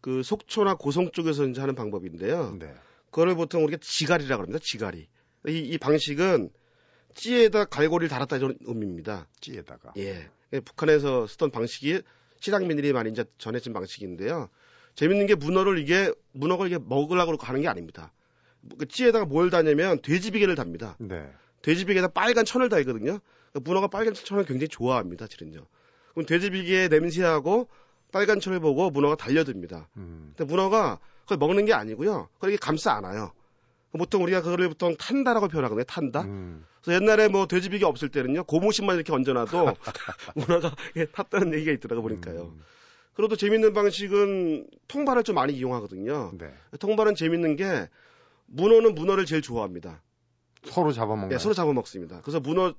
[0.00, 2.56] 그 속초나 고성 쪽에서 이제 하는 방법인데요.
[2.58, 2.74] 네.
[3.10, 4.58] 그거를 보통 우리가 지갈이라고 합니다.
[4.62, 5.06] 지갈이.
[5.48, 6.50] 이, 이 방식은
[7.14, 9.28] 찌에다 갈고리를 달았다 이런 의미입니다.
[9.40, 10.28] 찌에다가 예.
[10.54, 12.00] 예, 북한에서 쓰던 방식이
[12.40, 14.48] 실향민들이 많이 이제 전해진 방식인데요.
[14.94, 18.12] 재밌는 게 문어를 이게 문어가 이게 먹으려고 하는 게 아닙니다.
[18.78, 20.96] 그 찌에다가 뭘 다냐면 돼지비계를 답니다.
[20.98, 21.30] 네.
[21.62, 23.20] 돼지비계에다 빨간 천을 달거든요.
[23.60, 25.66] 문어가 빨간 천을 굉장히 좋아합니다, 실은요.
[26.12, 27.68] 그럼 돼지비계의 냄새하고
[28.12, 29.88] 빨간 천을 보고 문어가 달려듭니다.
[29.96, 32.28] 음, 근데 문어가 그걸 먹는 게 아니고요.
[32.34, 33.32] 그걸 감싸 안아요.
[33.92, 35.84] 보통 우리가 그거를 보통 탄다라고 표현하거든요.
[35.84, 36.22] 탄다.
[36.22, 38.44] 음, 그래서 옛날에 뭐 돼지비계 없을 때는요.
[38.44, 39.76] 고무신만 이렇게 얹어놔도
[40.34, 40.74] 문어가
[41.12, 42.54] 탔다는 얘기가 있더라고 보니까요.
[42.54, 42.62] 음,
[43.14, 46.32] 그리고 또 재밌는 방식은 통발을 좀 많이 이용하거든요.
[46.38, 46.52] 네.
[46.78, 47.88] 통발은 재밌는 게
[48.46, 50.02] 문어는 문어를 제일 좋아합니다.
[50.64, 51.32] 서로 잡아먹나요?
[51.34, 52.20] 예, 서로 잡아먹습니다.
[52.22, 52.74] 그래서 문어를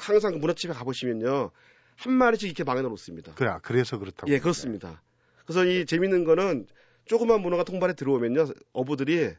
[0.00, 1.50] 항상 그 문어집에 가보시면요.
[1.96, 3.34] 한 마리씩 이렇게 방에 놓습니다.
[3.34, 4.30] 그래, 그래서 그렇다고.
[4.32, 5.02] 예, 그렇습니다.
[5.44, 6.66] 그래서 이 재밌는 거는
[7.04, 8.46] 조그만 문어가 통발에 들어오면요.
[8.72, 9.32] 어부들이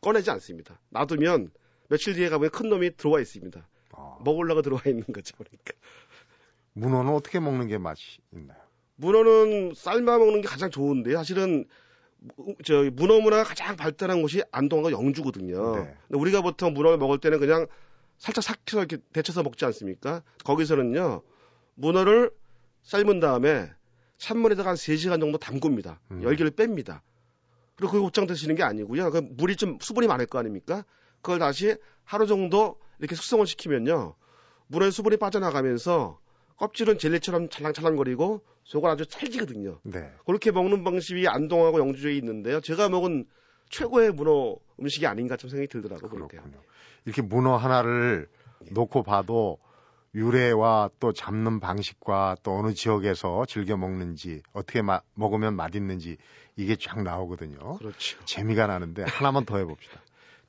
[0.00, 0.80] 꺼내지 않습니다.
[0.90, 1.50] 놔두면
[1.88, 3.66] 며칠 뒤에 가면 큰 놈이 들어와 있습니다.
[3.92, 5.36] 아, 먹으려고 들어와 있는 거죠.
[5.36, 5.72] 그러니까.
[6.74, 8.58] 문어는 어떻게 먹는 게 맛이 있나요?
[8.96, 11.64] 문어는 삶아 먹는 게 가장 좋은데 사실은 무-
[12.64, 15.76] 저 문어 문화가 가장 발달한 곳이 안동과 영주거든요.
[15.76, 15.96] 네.
[16.08, 17.66] 근데 우리가 보통 문어를 먹을 때는 그냥
[18.18, 20.22] 살짝 삭혀서 이렇게 데쳐서 먹지 않습니까?
[20.44, 21.22] 거기서는요
[21.74, 22.30] 문어를
[22.82, 23.70] 삶은 다음에
[24.18, 26.00] 찬물에다가 한 3시간 정도 담굽니다.
[26.12, 26.22] 음.
[26.22, 27.00] 열기를 뺍니다.
[27.74, 29.10] 그리고 그 곧장 드시는 게 아니고요.
[29.10, 30.84] 그 물이 좀 수분이 많을 거 아닙니까?
[31.20, 34.14] 그걸 다시 하루 정도 이렇게 숙성을 시키면요.
[34.68, 36.20] 물의 수분이 빠져나가면서
[36.62, 39.80] 껍질은 젤리처럼 찰랑찰랑거리고 속은 아주 찰지거든요.
[39.82, 40.12] 네.
[40.24, 42.60] 그렇게 먹는 방식이 안동하고 영주에 있는데요.
[42.60, 43.24] 제가 먹은
[43.68, 46.28] 최고의 문어 음식이 아닌가 좀 생각이 들더라고요.
[46.28, 46.60] 그렇군요.
[47.04, 48.28] 이렇게 문어 하나를
[48.70, 49.58] 놓고 봐도
[50.14, 56.16] 유래와 또 잡는 방식과 또 어느 지역에서 즐겨 먹는지 어떻게 마- 먹으면 맛있는지
[56.54, 57.78] 이게 쫙 나오거든요.
[57.78, 58.24] 그렇죠.
[58.24, 60.00] 재미가 나는데 하나만 더 해봅시다.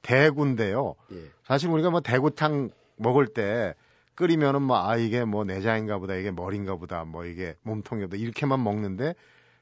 [0.04, 0.94] 대구인데요.
[1.14, 1.32] 예.
[1.44, 3.74] 사실 우리가 뭐 대구탕 먹을 때
[4.16, 9.16] 끓이면은 뭐 아 이게 뭐 내장인가 보다 이게 머리인가 보다 뭐 이게 몸통이다 이렇게만 먹는데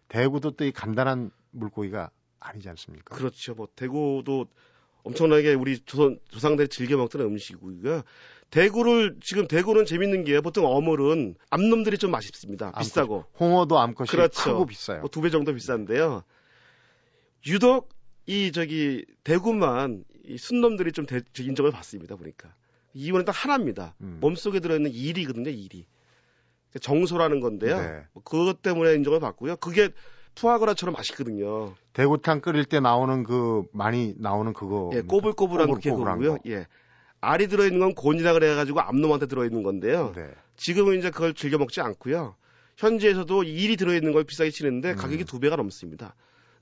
[0.09, 2.09] 대구도 또 이 간단한 물고기가
[2.39, 3.15] 아니지 않습니까?
[3.15, 3.53] 그렇죠.
[3.55, 4.47] 뭐 대구도
[5.03, 8.01] 엄청나게 우리 조선 조상들이 즐겨 먹던 음식이고요.
[8.51, 12.65] 대구를 지금 대구는 재밌는 게 보통 어물은 암놈들이 좀 맛있습니다.
[12.67, 12.79] 암컷.
[12.81, 14.51] 비싸고 홍어도 암컷이 그렇죠.
[14.53, 14.99] 크고 비싸요.
[14.99, 16.23] 뭐 두 배 정도 비싼데요.
[17.47, 17.89] 유독
[18.27, 22.53] 이 저기 대구만 이 순놈들이 좀 대, 저 인정을 받습니다 보니까.
[22.93, 23.95] 이유는 딱 하나입니다.
[24.01, 24.17] 음.
[24.21, 25.85] 몸속에 들어있는 일이거든요, 일이.
[26.79, 27.81] 정소라는 건데요.
[27.81, 28.03] 네.
[28.13, 29.57] 뭐 그것 때문에 인정을 받고요.
[29.57, 29.89] 그게
[30.35, 31.73] 푸아그라처럼 맛있거든요.
[31.93, 36.37] 대구탕 끓일 때 나오는 그 많이 나오는 그거 예, 꼬불꼬불한 게 꼬불꼬불한 그거고요.
[36.41, 36.49] 거.
[36.49, 36.67] 예.
[37.19, 40.13] 알이 들어있는 건 곤이라 그래가지고 암놈한테 들어있는 건데요.
[40.15, 40.29] 네.
[40.55, 42.35] 지금은 이제 그걸 즐겨 먹지 않고요.
[42.77, 44.95] 현지에서도 일이 들어있는 걸 비싸게 치는데 음.
[44.95, 46.15] 가격이 두 배가 넘습니다.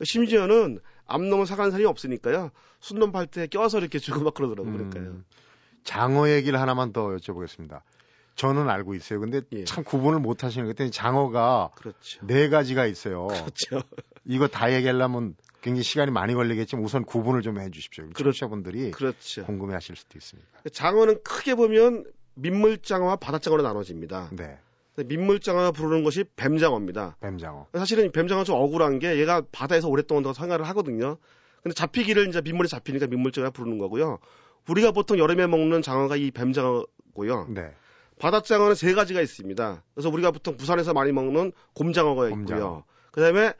[0.03, 2.49] 심지어는 암놈은 사간 살이 없으니까요.
[2.79, 4.73] 순놈 팔 때 껴서 이렇게 주고 막 그러더라고요.
[4.73, 5.21] 그러니까요.
[5.79, 7.81] 음, 장어 얘기를 하나만 더 여쭤보겠습니다.
[8.35, 9.19] 저는 알고 있어요.
[9.19, 9.63] 근데 예.
[9.65, 10.89] 참 구분을 못 하시는 것 같아요.
[10.91, 12.25] 장어가 그렇죠.
[12.25, 13.27] 네 가지가 있어요.
[13.27, 13.81] 그렇죠.
[14.25, 18.05] 이거 다 얘기하려면 굉장히 시간이 많이 걸리겠지만 우선 구분을 좀 해주십시오.
[18.13, 19.45] 그렇- 청취자분들이 그렇죠.
[19.45, 20.47] 궁금해하실 수도 있으니까.
[20.71, 24.29] 장어는 크게 보면 민물장어와 바다장어로 나눠집니다.
[24.31, 24.57] 네,
[24.95, 27.17] 민물장어가 부르는 것이 뱀장어입니다.
[27.19, 27.67] 뱀장어.
[27.73, 31.17] 사실은 뱀장어 좀 억울한 게 얘가 바다에서 오랫동안 더 생활을 하거든요.
[31.61, 34.19] 근데 잡히기를 이제 민물에 잡히니까 민물장어가 부르는 거고요.
[34.67, 37.47] 우리가 보통 여름에 먹는 장어가 이 뱀장어고요.
[37.49, 37.73] 네,
[38.19, 39.83] 바닷장어는 세 가지가 있습니다.
[39.93, 42.45] 그래서 우리가 보통 부산에서 많이 먹는 곰장어가 있고요.
[42.45, 42.83] 곰장어.
[43.11, 43.53] 그다음에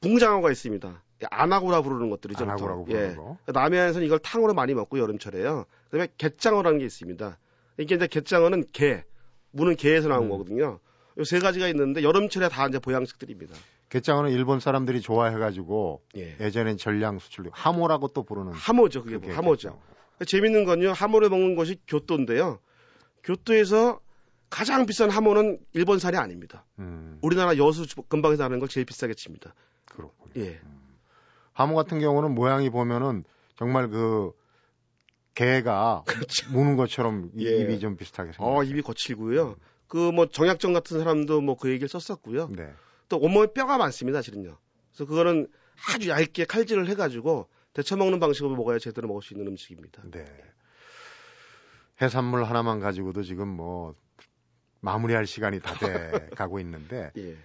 [0.00, 1.02] 붕장어가 있습니다.
[1.30, 2.44] 아나고라 부르는 것들이죠.
[2.46, 2.84] 보통.
[2.84, 3.14] 부르는 예.
[3.14, 3.38] 거.
[3.46, 5.64] 남해안에서는 이걸 탕으로 많이 먹고 여름철에요.
[5.90, 7.38] 그다음에 갯장어라는 게 있습니다.
[7.78, 9.04] 이게 이제 갯장어는 게,
[9.50, 10.28] 무는 게에서 나온 음.
[10.30, 10.78] 거거든요.
[11.18, 13.54] 이세 가지가 있는데 여름철에 다 이제 보양식들입니다.
[13.88, 16.36] 갯장어는 일본 사람들이 좋아해가지고 예.
[16.40, 19.80] 예전엔 전량 수출 하모라고 또 부르는 하모죠, 그게 뭐, 그게 하모죠.
[20.24, 22.58] 재밌는 건요, 하모를 먹는 것이 교토인데요.
[23.22, 24.00] 교토에서
[24.48, 26.64] 가장 비싼 하모는 일본산이 아닙니다.
[26.78, 29.54] 음, 우리나라 여수 근방에서 나는 걸 제일 비싸게 칩니다.
[29.84, 30.32] 그렇군요.
[30.36, 30.60] 예.
[31.52, 33.24] 하모 같은 경우는 모양이 보면은
[33.56, 34.32] 정말 그
[35.34, 36.04] 개가
[36.50, 37.58] 무는 것처럼 이- 예.
[37.58, 38.56] 입이 좀 비슷하게 생겼어요.
[38.56, 39.56] 어, 입이 거칠고요.
[39.88, 42.48] 그뭐 정약전 같은 사람도 뭐 그 얘기를 썼었고요.
[42.56, 42.72] 네.
[43.08, 44.56] 또 온몸에 뼈가 많습니다, 실은요.
[44.92, 45.46] 그래서 그거는
[45.94, 50.02] 아주 얇게 칼질을 해가지고 데쳐 먹는 방식으로 먹어야 제대로 먹을 수 있는 음식입니다.
[50.10, 50.24] 네.
[52.00, 53.94] 해산물 하나만 가지고도 지금 뭐
[54.80, 57.36] 마무리할 시간이 다 돼 가고 있는데 예.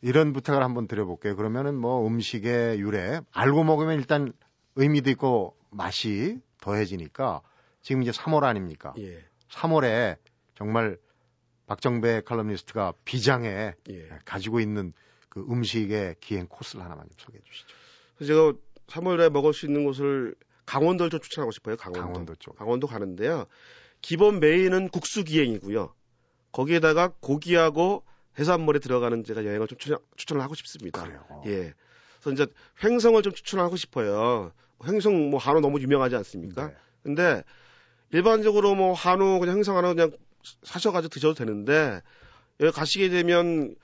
[0.00, 1.34] 이런 부탁을 한번 드려볼게요.
[1.34, 4.32] 그러면은 뭐 음식의 유래 알고 먹으면 일단
[4.76, 7.42] 의미도 있고 맛이 더해지니까
[7.82, 8.94] 지금 이제 3월 아닙니까?
[8.98, 9.24] 예.
[9.50, 10.18] 3월에
[10.54, 10.98] 정말
[11.66, 14.08] 박정배 칼럼니스트가 비장에 예.
[14.24, 14.92] 가지고 있는
[15.28, 17.74] 그 음식의 기행 코스를 하나만 좀 소개해 주시죠.
[18.24, 18.52] 제가
[18.90, 20.34] 3월에 먹을 수 있는 곳을
[20.66, 21.76] 강원도를 좀 추천하고 싶어요.
[21.76, 22.06] 강원도.
[22.06, 22.56] 강원도 쪽.
[22.56, 23.46] 강원도 가는데요.
[24.02, 25.92] 기본 메인은 국수 기행이고요.
[26.52, 28.04] 거기에다가 고기하고
[28.38, 31.02] 해산물에 들어가는 제가 여행을 좀 추천, 추천을 하고 싶습니다.
[31.02, 31.24] 그래요.
[31.46, 31.74] 예.
[32.20, 32.46] 그래서 이제
[32.84, 34.52] 횡성을 좀 추천하고 싶어요.
[34.86, 36.68] 횡성 뭐 한우 너무 유명하지 않습니까?
[36.68, 36.74] 네.
[37.02, 37.44] 근데
[38.12, 40.12] 일반적으로 뭐 한우 그냥 횡성 한우 그냥
[40.62, 42.02] 사셔가지고 드셔도 되는데
[42.60, 43.74] 여기 가시게 되면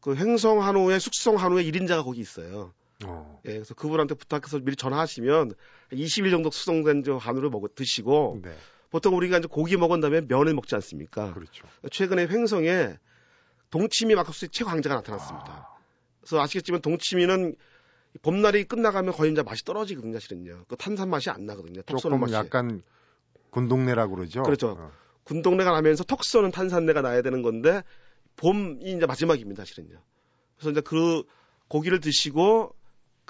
[0.00, 2.72] 그 횡성 한우의 숙성 한우의 1인자가 거기 있어요.
[3.04, 3.40] 어.
[3.46, 5.54] 예, 그래서 그분한테 부탁해서 미리 전화하시면
[5.92, 8.54] 20일 정도 숙성된 저 한우를 먹어 드시고 네.
[8.90, 11.32] 보통 우리가 이제 고기 먹은 다음에 면을 먹지 않습니까?
[11.32, 11.66] 그렇죠.
[11.90, 12.98] 최근에 횡성에
[13.70, 15.46] 동치미 막국수의 최강자가 나타났습니다.
[15.48, 15.78] 아,
[16.20, 17.54] 그래서 아시겠지만 동치미는
[18.22, 20.64] 봄날이 끝나가면 거의 이제 맛이 떨어지거든요, 실은요.
[20.66, 21.82] 그 탄산 맛이 안 나거든요.
[21.82, 22.34] 턱 쏘는 조금 맛이.
[22.34, 22.82] 약간
[23.50, 24.42] 군동내라고 그러죠.
[24.42, 24.76] 그렇죠.
[24.78, 24.90] 어.
[25.24, 27.82] 군동내가 나면서 턱 쏘는 탄산내가 나야 되는 건데
[28.36, 30.02] 봄이 이제 마지막입니다, 실은요.
[30.56, 31.22] 그래서 이제 그
[31.68, 32.74] 고기를 드시고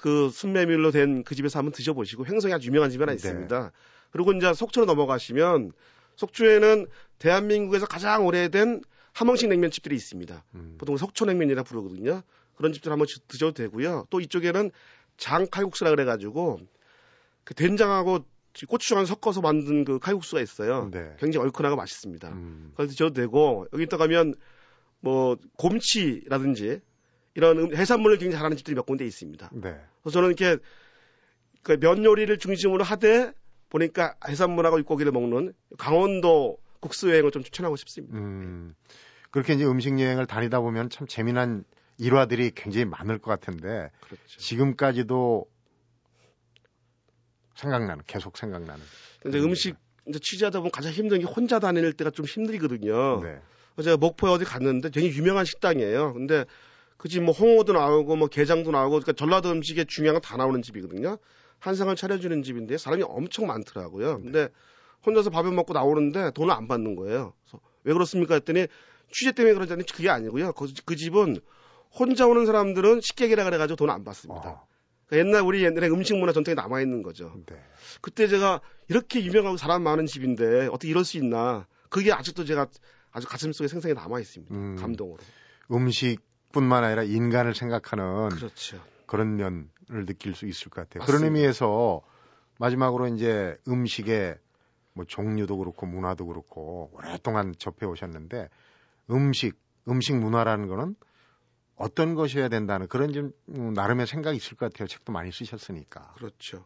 [0.01, 3.15] 그 순메밀로 된 그 집에서 한번 드셔보시고 횡성이 아주 유명한 집이 하나 네.
[3.15, 3.71] 있습니다.
[4.09, 5.71] 그리고 이제 속초로 넘어가시면
[6.15, 6.87] 속초에는
[7.19, 8.81] 대한민국에서 가장 오래된
[9.13, 10.43] 함흥식 냉면집들이 있습니다.
[10.55, 10.75] 음.
[10.79, 12.23] 보통 속초냉면이라 부르거든요.
[12.55, 14.07] 그런 집들 한번 드셔도 되고요.
[14.09, 14.71] 또 이쪽에는
[15.17, 16.59] 장칼국수라 그래가지고
[17.43, 18.25] 그 된장하고
[18.67, 20.89] 고추장 섞어서 만든 그 칼국수가 있어요.
[20.91, 21.15] 네.
[21.19, 22.29] 굉장히 얼큰하고 맛있습니다.
[22.29, 22.69] 음.
[22.71, 24.33] 그걸 드셔도 되고 여기 또 가면
[24.99, 26.81] 뭐 곰치라든지
[27.33, 29.49] 이런 음- 해산물을 굉장히 잘하는 집들이 몇 군데 있습니다.
[29.53, 29.75] 네.
[30.01, 30.57] 그래서 저는 이렇게
[31.63, 33.31] 그면 요리를 중심으로 하되
[33.69, 38.17] 보니까 해산물하고 육고기를 먹는 강원도 국수 여행을 좀 추천하고 싶습니다.
[38.17, 38.73] 음.
[39.29, 41.63] 그렇게 이제 음식 여행을 다니다 보면 참 재미난
[41.97, 44.39] 일화들이 굉장히 많을 것 같은데 그렇죠.
[44.39, 45.45] 지금까지도
[47.55, 48.83] 생각나는 계속 생각나는.
[49.21, 49.75] 근데 음식
[50.07, 53.21] 이제 취재하다 보면 가장 힘든 게 혼자 다닐 때가 좀 힘들거든요.
[53.21, 53.39] 네.
[53.81, 56.13] 제가 목포에 어디 갔는데 되게 유명한 식당이에요.
[56.13, 56.45] 근데
[57.01, 61.17] 그집뭐 홍어도 나오고 뭐 게장도 나오고 그러니까 전라도 음식에 중요한 건 다 나오는 집이거든요.
[61.57, 64.21] 한상을 차려주는 집인데 사람이 엄청 많더라고요.
[64.21, 64.49] 근데
[65.03, 67.33] 혼자서 밥을 먹고 나오는데 돈을 안 받는 거예요.
[67.43, 68.67] 그래서 왜 그렇습니까 했더니
[69.11, 70.53] 취재 때문에 그러자니 그게 아니고요.
[70.53, 71.39] 그, 그 집은
[71.91, 74.47] 혼자 오는 사람들은 식객이라 그래가지고 돈 안 받습니다.
[74.47, 74.67] 어,
[75.07, 77.33] 그러니까 옛날 우리 옛날에 음식 문화 전통이 남아 있는 거죠.
[77.47, 77.55] 네.
[78.01, 81.65] 그때 제가 이렇게 유명하고 사람 많은 집인데 어떻게 이럴 수 있나.
[81.89, 82.67] 그게 아직도 제가
[83.11, 84.53] 아주 가슴 속에 생생히 남아 있습니다.
[84.53, 84.75] 음.
[84.79, 85.17] 감동으로.
[85.71, 86.19] 음식
[86.51, 88.81] 뿐만 아니라 인간을 생각하는 그렇죠.
[89.05, 91.01] 그런 면을 느낄 수 있을 것 같아요.
[91.01, 91.05] 맞습니다.
[91.05, 92.01] 그런 의미에서
[92.59, 94.37] 마지막으로 이제 음식의
[94.93, 98.49] 뭐 종류도 그렇고 문화도 그렇고 오랫동안 접해 오셨는데
[99.09, 100.95] 음식, 음식 문화라는 거는
[101.75, 104.87] 어떤 것이어야 된다는 그런 좀 음, 나름의 생각이 있을 것 같아요.
[104.87, 106.13] 책도 많이 쓰셨으니까.
[106.15, 106.65] 그렇죠.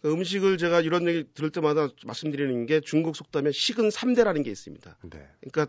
[0.00, 4.98] 그 음식을 제가 이런 얘기 들을 때마다 말씀드리는 게 중국 속담에 식은 3대라는 게 있습니다.
[5.10, 5.28] 네.
[5.40, 5.66] 그러니까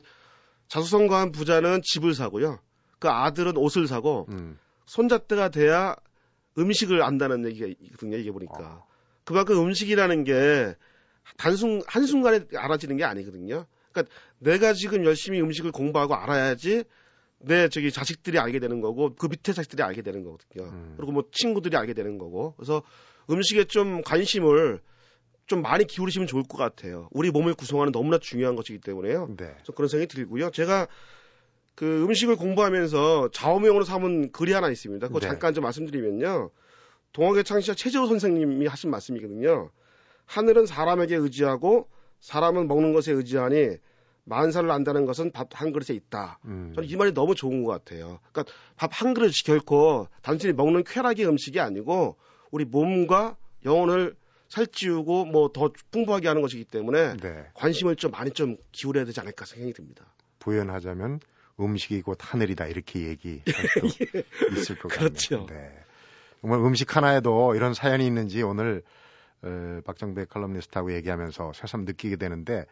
[0.70, 2.60] 자수성가한 부자는 집을 사고요.
[3.04, 4.58] 그 아들은 옷을 사고 음.
[4.86, 5.94] 손잡대가 돼야
[6.58, 8.16] 음식을 안다는 얘기가 있거든요.
[8.16, 8.56] 이게 보니까.
[8.62, 8.86] 어.
[9.26, 10.74] 그만큼 음식이라는 게
[11.36, 13.66] 단순 한 순간에 알아지는 게 아니거든요.
[13.92, 16.86] 그러니까 내가 지금 열심히 음식을 공부하고 알아야지
[17.40, 20.70] 내 저기 자식들이 알게 되는 거고 그 밑에 자식들이 알게 되는 거거든요.
[20.70, 20.94] 음.
[20.96, 22.54] 그리고 뭐 친구들이 알게 되는 거고.
[22.56, 22.84] 그래서
[23.30, 24.80] 음식에 좀 관심을
[25.46, 27.10] 좀 많이 기울이시면 좋을 것 같아요.
[27.12, 29.28] 우리 몸을 구성하는 너무나 중요한 것이기 때문에요.
[29.36, 29.52] 네.
[29.56, 30.52] 그래서 그런 생각이 들고요.
[30.52, 30.88] 제가
[31.76, 35.08] 그 음식을 공부하면서 좌우명으로 삼은 글이 하나 있습니다.
[35.08, 35.28] 그거 네.
[35.28, 36.52] 잠깐 좀 말씀드리면요.
[37.14, 39.70] 동학의 창시자 최재호 선생님이 하신 말씀이거든요.
[40.26, 41.88] 하늘은 사람에게 의지하고
[42.20, 43.78] 사람은 먹는 것에 의지하니
[44.26, 46.40] 만사를 안다는 것은 밥 한 그릇에 있다.
[46.46, 46.72] 음.
[46.76, 48.20] 저는 이 말이 너무 좋은 것 같아요.
[48.32, 52.16] 그러니까 밥 한 그릇이 결코 단순히 먹는 쾌락의 음식이 아니고
[52.52, 54.16] 우리 몸과 영혼을
[54.50, 57.46] 살찌우고 뭐 더 풍부하게 하는 것이기 때문에 네.
[57.56, 60.06] 관심을 좀 많이 좀 기울여야 되지 않을까 생각이 듭니다.
[60.40, 61.20] 부연하자면
[61.60, 63.44] 음식이 곧 하늘이다 이렇게 얘기할
[63.90, 65.10] 수 있을 것 같네요.
[65.10, 65.46] 그렇죠.
[65.48, 65.72] 네.
[66.42, 68.84] 정말 음식 하나에도 이런 사연이 있는지 오늘
[69.44, 72.66] 어, 박정배 칼럼니스트하고 얘기하면서 새삼 느끼게 되는데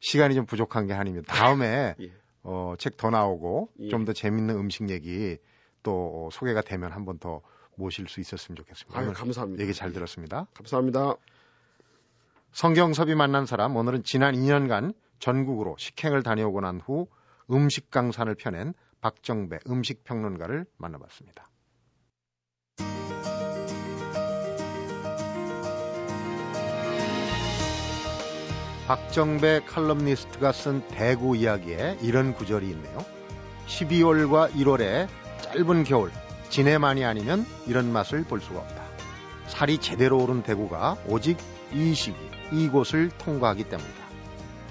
[0.00, 1.32] 시간이 좀 부족한 게 아닙니다.
[1.34, 2.12] 다음에 예.
[2.42, 3.88] 어, 책 더 나오고 예.
[3.88, 5.38] 좀더 재밌는 음식 얘기
[5.82, 7.40] 또 소개가 되면 한 번 더
[7.76, 8.98] 모실 수 있었으면 좋겠습니다.
[8.98, 9.62] 아유, 감사합니다.
[9.62, 10.46] 얘기 잘 들었습니다.
[10.54, 11.14] 감사합니다.
[12.52, 17.06] 성경섭이 만난 사람 오늘은 지난 2년간 전국으로 식행을 다녀오고 난 후
[17.50, 21.50] 음식 강산을 펴낸 박정배 음식 평론가를 만나봤습니다.
[28.86, 33.04] 박정배 칼럼니스트가 쓴 대구 이야기에 이런 구절이 있네요.
[33.66, 35.08] 12월과 1월의
[35.42, 36.10] 짧은 겨울,
[36.48, 38.82] 지내만이 아니면 이런 맛을 볼 수가 없다.
[39.46, 41.36] 살이 제대로 오른 대구가 오직
[41.74, 42.16] 이 시기,
[42.50, 44.08] 이곳을 통과하기 때문이다.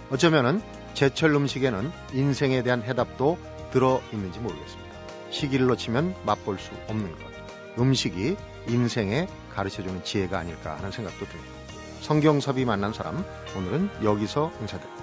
[0.10, 0.62] 어쩌면은
[0.98, 3.38] 제철 음식에는 인생에 대한 해답도
[3.70, 4.98] 들어 있는지 모르겠습니다.
[5.30, 7.20] 시기를 놓치면 맛볼 수 없는 것.
[7.78, 8.36] 음식이
[8.68, 11.54] 인생에 가르쳐주는 지혜가 아닐까 하는 생각도 듭니다.
[12.02, 13.24] 성경섭이 만난 사람,
[13.56, 14.97] 오늘은 여기서 인사드립니다.